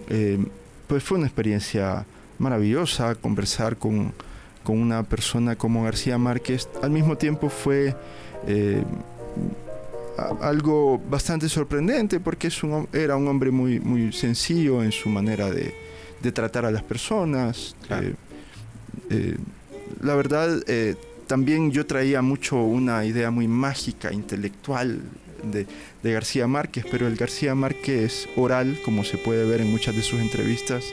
Eh, 0.09 0.39
pues 0.87 1.03
fue 1.03 1.17
una 1.17 1.27
experiencia 1.27 2.05
maravillosa 2.39 3.15
conversar 3.15 3.77
con, 3.77 4.13
una 4.65 5.03
persona 5.03 5.55
como 5.55 5.83
García 5.83 6.17
Márquez. 6.17 6.69
Al 6.81 6.91
mismo 6.91 7.17
tiempo 7.17 7.49
fue 7.49 7.95
eh, 8.47 8.83
algo 10.41 10.99
bastante 11.09 11.49
sorprendente 11.49 12.19
porque 12.19 12.47
es 12.47 12.63
un, 12.63 12.87
era 12.93 13.17
un 13.17 13.27
hombre 13.27 13.51
muy, 13.51 13.79
muy 13.79 14.13
sencillo 14.13 14.81
en 14.83 14.91
su 14.91 15.09
manera 15.09 15.49
de, 15.51 15.73
tratar 16.31 16.65
a 16.65 16.71
las 16.71 16.83
personas. 16.83 17.75
Eh, 17.89 18.13
eh, 19.09 19.37
la 20.01 20.15
verdad, 20.15 20.61
también 21.27 21.71
yo 21.71 21.85
traía 21.85 22.21
mucho 22.21 22.55
una 22.63 23.03
idea 23.03 23.31
muy 23.31 23.47
mágica, 23.49 24.13
intelectual 24.13 25.01
de, 25.43 25.67
de, 26.01 26.13
García 26.13 26.47
Márquez, 26.47 26.85
pero 26.89 27.07
el 27.07 27.15
García 27.15 27.55
Márquez 27.55 28.27
oral, 28.35 28.79
como 28.83 29.03
se 29.03 29.17
puede 29.17 29.45
ver 29.45 29.61
en 29.61 29.71
muchas 29.71 29.95
de 29.95 30.01
sus 30.01 30.19
entrevistas, 30.19 30.85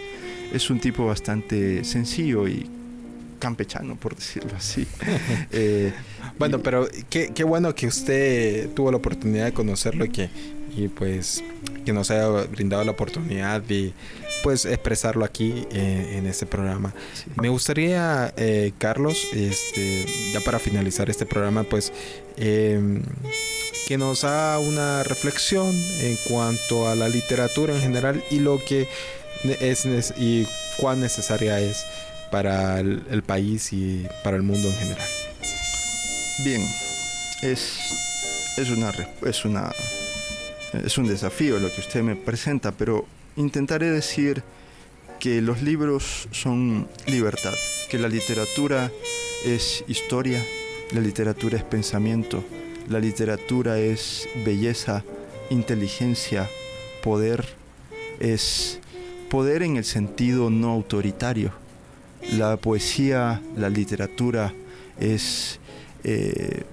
es 0.53 0.71
un 0.71 0.81
tipo 0.81 1.07
bastante 1.07 1.85
sencillo 1.85 2.49
y 2.49 2.69
campechano, 3.39 3.97
por 3.97 4.15
decirlo 4.15 4.53
así. 4.57 4.87
Eh, 5.53 5.93
bueno, 6.39 6.61
pero 6.61 6.89
qué, 7.09 7.33
qué, 7.35 7.45
bueno 7.45 7.75
que 7.75 7.87
usted 7.87 8.71
tuvo 8.71 8.91
la 8.91 8.99
oportunidad 8.99 9.47
de 9.47 9.53
conocerlo 9.53 10.05
y 10.05 10.11
que 10.11 10.31
y 10.77 10.89
pues 10.89 11.43
que 11.85 11.93
nos 11.93 12.11
haya 12.11 12.29
brindado 12.29 12.85
la 12.85 12.93
oportunidad 12.93 13.63
de 13.63 13.93
pues 14.43 14.65
expresarlo 14.65 15.25
aquí 15.25 15.67
eh, 15.73 16.15
en 16.17 16.27
este 16.27 16.47
programa. 16.47 16.95
Me 17.41 17.49
gustaría, 17.49 18.33
eh, 18.37 18.73
Carlos, 18.79 19.27
este, 19.33 20.07
ya 20.33 20.41
para 20.41 20.59
finalizar 20.59 21.11
este 21.11 21.27
programa, 21.27 21.65
pues 21.65 21.93
em, 22.37 23.03
que 23.91 23.99
nos 23.99 24.23
haga 24.23 24.61
una 24.61 25.03
reflexión 25.03 25.75
en 25.99 26.17
cuanto 26.29 26.87
a 26.87 26.95
la 26.95 27.09
literatura 27.09 27.75
en 27.75 27.81
general 27.81 28.23
y 28.31 28.39
lo 28.39 28.65
que 28.65 28.87
es 29.59 30.15
y 30.17 30.47
cuán 30.77 31.01
necesaria 31.01 31.59
es 31.59 31.85
para 32.31 32.79
el, 32.79 33.25
país 33.27 33.73
y 33.73 34.07
para 34.23 34.37
el 34.37 34.45
mundo 34.45 34.69
en 34.69 34.75
general. 34.77 35.09
Bien, 36.45 36.65
es, 37.43 37.81
es, 38.57 38.71
una, 38.71 38.93
es, 39.27 39.45
una, 39.45 39.73
es 40.73 40.97
un 40.97 41.09
desafío 41.09 41.59
lo 41.59 41.73
que 41.73 41.81
usted 41.81 42.03
me 42.03 42.15
presenta, 42.15 42.71
pero 42.71 43.07
intentaré 43.35 43.91
decir 43.91 44.45
que 45.19 45.43
los 45.43 45.63
libros 45.63 46.29
son 46.31 46.89
libertad, 47.09 47.55
que 47.89 47.99
la 47.99 48.07
literatura 48.07 48.89
es 49.45 49.83
historia, 49.89 50.41
la 50.93 51.01
literatura 51.01 51.59
es 51.59 51.65
pensamiento, 51.65 52.45
la 52.91 52.99
literatura 52.99 53.79
es 53.79 54.29
belleza, 54.45 55.05
inteligencia, 55.49 56.51
poder, 57.05 57.47
es 58.19 58.81
poder 59.31 59.63
en 59.63 59.77
el 59.77 59.85
sentido 59.85 60.51
no 60.51 60.71
autoritario. 60.71 61.53
La 62.33 62.57
poesía, 62.57 63.41
la 63.57 63.71
literatura 63.71 64.53
es 64.99 65.61
eh, 66.03 66.65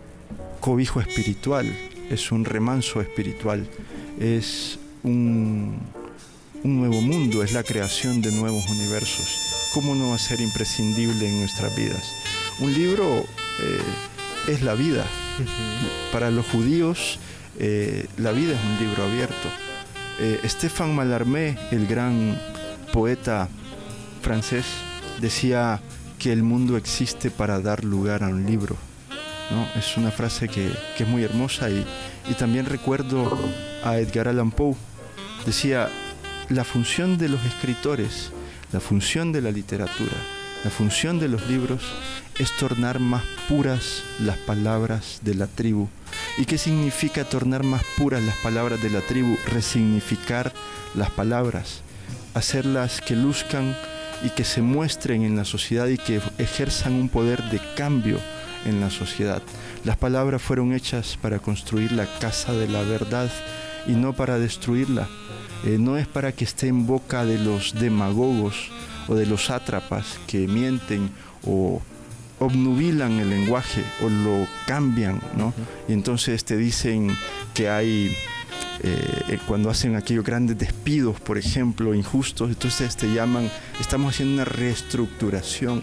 cobijo 0.60 1.00
espiritual, 1.00 1.72
es 2.10 2.32
un 2.32 2.46
remanso 2.46 3.00
espiritual, 3.00 3.68
es 4.20 4.80
un 5.04 5.78
nuevo 6.64 7.00
mundo, 7.00 7.44
es 7.44 7.54
la 7.54 7.62
creación 7.62 8.24
de 8.24 8.32
nuevos 8.32 8.68
universos. 8.68 9.70
¿Cómo 9.72 9.94
no 9.94 10.10
va 10.10 10.16
a 10.16 10.20
ser 10.20 10.42
imprescindible 10.42 11.30
en 11.30 11.40
nuestras 11.42 11.76
vidas? 11.76 12.12
Un 12.60 12.74
libro 12.74 13.20
eh, 13.20 14.17
es 14.48 14.64
la 14.64 14.74
vida. 14.74 15.06
Para 16.12 16.32
los 16.32 16.46
judíos, 16.48 17.20
eh, 17.60 18.08
la 18.18 18.32
vida 18.32 18.54
es 18.54 18.60
un 18.64 18.88
libro 18.88 19.04
abierto. 19.04 19.50
Eh, 20.20 20.40
Stéphane 20.46 20.94
Mallarmé, 20.94 21.58
el 21.72 21.86
gran 21.86 22.40
poeta 22.92 23.50
francés, 24.22 24.66
decía 25.20 25.82
que 26.18 26.34
el 26.34 26.44
mundo 26.44 26.78
existe 26.78 27.30
para 27.30 27.60
dar 27.60 27.84
lugar 27.84 28.24
a 28.24 28.30
un 28.30 28.46
libro. 28.46 28.76
¿no? 29.52 29.68
Es 29.80 29.98
una 29.98 30.12
frase 30.12 30.48
que, 30.48 30.72
es 30.98 31.08
muy 31.08 31.24
hermosa 31.24 31.70
y, 31.70 31.86
y 32.30 32.34
también 32.34 32.66
recuerdo 32.66 33.38
a 33.84 33.98
Edgar 33.98 34.28
Allan 34.28 34.52
Poe. 34.52 34.76
Decía, 35.46 35.90
la 36.50 36.64
función 36.64 37.18
de 37.18 37.30
los 37.30 37.44
escritores, 37.46 38.32
la 38.72 38.80
función 38.80 39.32
de 39.32 39.42
la 39.42 39.52
literatura, 39.52 40.16
la 40.64 40.72
función 40.72 41.20
de 41.20 41.28
los 41.28 41.48
libros 41.48 41.82
es 42.40 42.56
tornar 42.58 43.00
más 43.00 43.24
puras 43.48 44.04
las 44.20 44.38
palabras 44.38 45.20
de 45.24 45.36
la 45.36 45.48
tribu. 45.48 45.88
¿Y 46.38 46.46
qué 46.46 46.58
significa 46.58 47.24
tornar 47.24 47.64
más 47.64 47.84
puras 47.98 48.22
las 48.22 48.36
palabras 48.38 48.82
de 48.82 48.90
la 48.92 49.02
tribu? 49.02 49.38
Resignificar 49.48 50.54
las 50.94 51.10
palabras, 51.10 51.82
hacerlas 52.34 53.02
que 53.02 53.16
luzcan 53.16 53.76
y 54.24 54.30
que 54.30 54.44
se 54.44 54.62
muestren 54.62 55.24
en 55.24 55.36
la 55.36 55.46
sociedad 55.46 55.88
y 55.88 55.98
que 55.98 56.22
ejerzan 56.38 56.94
un 56.94 57.10
poder 57.10 57.44
de 57.50 57.60
cambio 57.76 58.20
en 58.66 58.82
la 58.82 58.90
sociedad. 58.90 59.42
Las 59.84 59.98
palabras 59.98 60.42
fueron 60.42 60.74
hechas 60.74 61.18
para 61.22 61.40
construir 61.40 61.92
la 61.92 62.06
casa 62.20 62.54
de 62.54 62.68
la 62.68 62.82
verdad 62.84 63.32
y 63.88 63.94
no 63.94 64.14
para 64.14 64.38
destruirla. 64.38 65.08
Eh, 65.66 65.78
no 65.80 65.98
es 65.98 66.08
para 66.08 66.32
que 66.32 66.44
esté 66.44 66.68
en 66.68 66.86
boca 66.86 67.26
de 67.26 67.40
los 67.40 67.74
demagogos 67.74 68.70
o 69.08 69.16
de 69.16 69.26
los 69.26 69.46
sátrapas 69.46 70.20
que 70.28 70.48
mienten 70.48 71.10
o 71.44 71.82
obnubilan 72.40 73.14
el 73.20 73.30
lenguaje 73.30 73.84
o 74.04 74.10
lo 74.10 74.48
cambian, 74.66 75.20
¿no? 75.36 75.54
Y 75.88 75.94
entonces 75.94 76.44
te 76.46 76.56
dicen 76.56 77.16
que 77.54 77.70
hay, 77.70 78.16
eh, 78.84 79.22
eh, 79.30 79.40
cuando 79.48 79.70
hacen 79.70 79.96
aquellos 79.96 80.24
grandes 80.24 80.58
despidos, 80.58 81.20
por 81.20 81.38
ejemplo, 81.38 81.96
injustos, 81.96 82.50
entonces 82.50 82.96
te 82.96 83.12
llaman, 83.14 83.50
estamos 83.80 84.14
haciendo 84.14 84.36
una 84.36 84.46
reestructuración. 84.46 85.82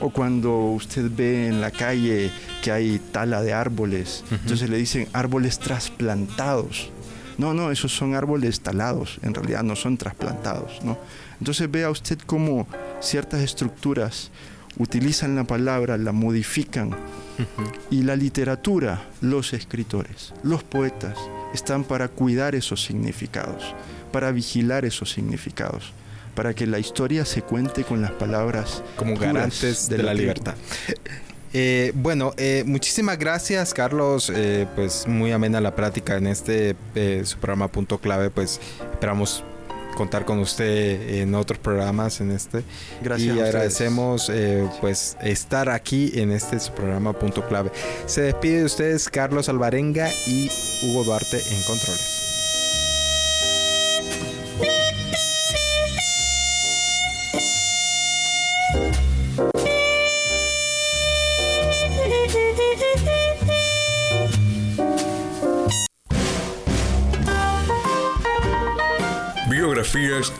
O 0.00 0.10
cuando 0.10 0.56
usted 0.72 1.10
ve 1.14 1.46
en 1.46 1.60
la 1.60 1.70
calle 1.70 2.30
que 2.62 2.72
hay 2.72 2.98
tala 3.12 3.42
de 3.42 3.52
árboles, 3.52 4.24
entonces 4.30 4.70
le 4.70 4.78
dicen 4.78 5.08
árboles 5.12 5.58
trasplantados. 5.58 6.90
No, 7.36 7.54
no, 7.54 7.70
esos 7.70 7.94
son 7.94 8.14
árboles 8.16 8.60
talados, 8.60 9.18
en 9.22 9.34
realidad 9.34 9.62
no 9.62 9.76
son 9.76 9.96
trasplantados, 9.96 10.82
¿no? 10.82 10.98
Entonces 11.38 11.70
vea 11.70 11.90
usted 11.90 12.18
cómo 12.26 12.66
ciertas 13.00 13.42
estructuras 13.42 14.32
utilizan 14.78 15.34
la 15.34 15.44
palabra, 15.44 15.96
la 15.98 16.12
modifican. 16.12 16.94
Y 17.88 18.02
la 18.02 18.16
literatura, 18.16 19.06
los 19.20 19.52
escritores, 19.52 20.34
los 20.42 20.64
poetas, 20.64 21.16
están 21.54 21.84
para 21.84 22.08
cuidar 22.08 22.56
esos 22.56 22.82
significados, 22.82 23.74
para 24.10 24.32
vigilar 24.32 24.84
esos 24.84 25.12
significados, 25.12 25.92
para 26.34 26.52
que 26.52 26.66
la 26.66 26.80
historia 26.80 27.24
se 27.24 27.42
cuente 27.42 27.84
con 27.84 28.02
las 28.02 28.10
palabras 28.10 28.82
como 28.96 29.16
garantes 29.16 29.88
de, 29.88 30.02
la 30.02 30.14
libertad. 30.14 30.54
Eh, 31.54 31.92
bueno, 31.94 32.34
eh, 32.36 32.62
muchísimas 32.66 33.18
gracias, 33.18 33.72
Carlos. 33.72 34.30
Eh, 34.34 34.66
pues 34.74 35.06
muy 35.06 35.32
amena 35.32 35.62
la 35.62 35.74
práctica 35.74 36.16
en 36.16 36.26
este 36.26 36.76
su 37.24 37.38
programa 37.38 37.68
Punto 37.68 37.98
Clave. 37.98 38.28
Pues 38.28 38.60
esperamos 38.92 39.42
contar 39.98 40.24
con 40.24 40.38
usted 40.38 41.20
en 41.20 41.34
otros 41.34 41.58
programas 41.58 42.20
en 42.20 42.30
este. 42.30 42.62
Gracias. 43.02 43.36
Y 43.36 43.40
agradecemos 43.40 44.32
pues 44.80 45.16
estar 45.20 45.68
aquí 45.68 46.12
en 46.14 46.30
este 46.30 46.58
su 46.60 46.72
programa 46.72 47.12
Punto 47.12 47.46
Clave. 47.46 47.72
Se 48.06 48.22
despide 48.22 48.60
de 48.60 48.64
ustedes 48.64 49.08
Carlos 49.08 49.48
Alvarenga 49.48 50.08
y 50.26 50.48
Hugo 50.82 51.02
Duarte 51.02 51.36
en 51.36 51.62
Controles. 51.64 52.27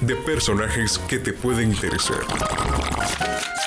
De 0.00 0.16
personajes 0.16 0.98
que 1.08 1.18
te 1.18 1.32
pueden 1.32 1.70
interesar 1.70 2.18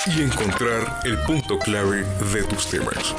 y 0.08 0.22
encontrar 0.22 1.00
el 1.06 1.18
punto 1.20 1.58
clave 1.58 2.04
de 2.34 2.44
tus 2.44 2.70
temas. 2.70 3.16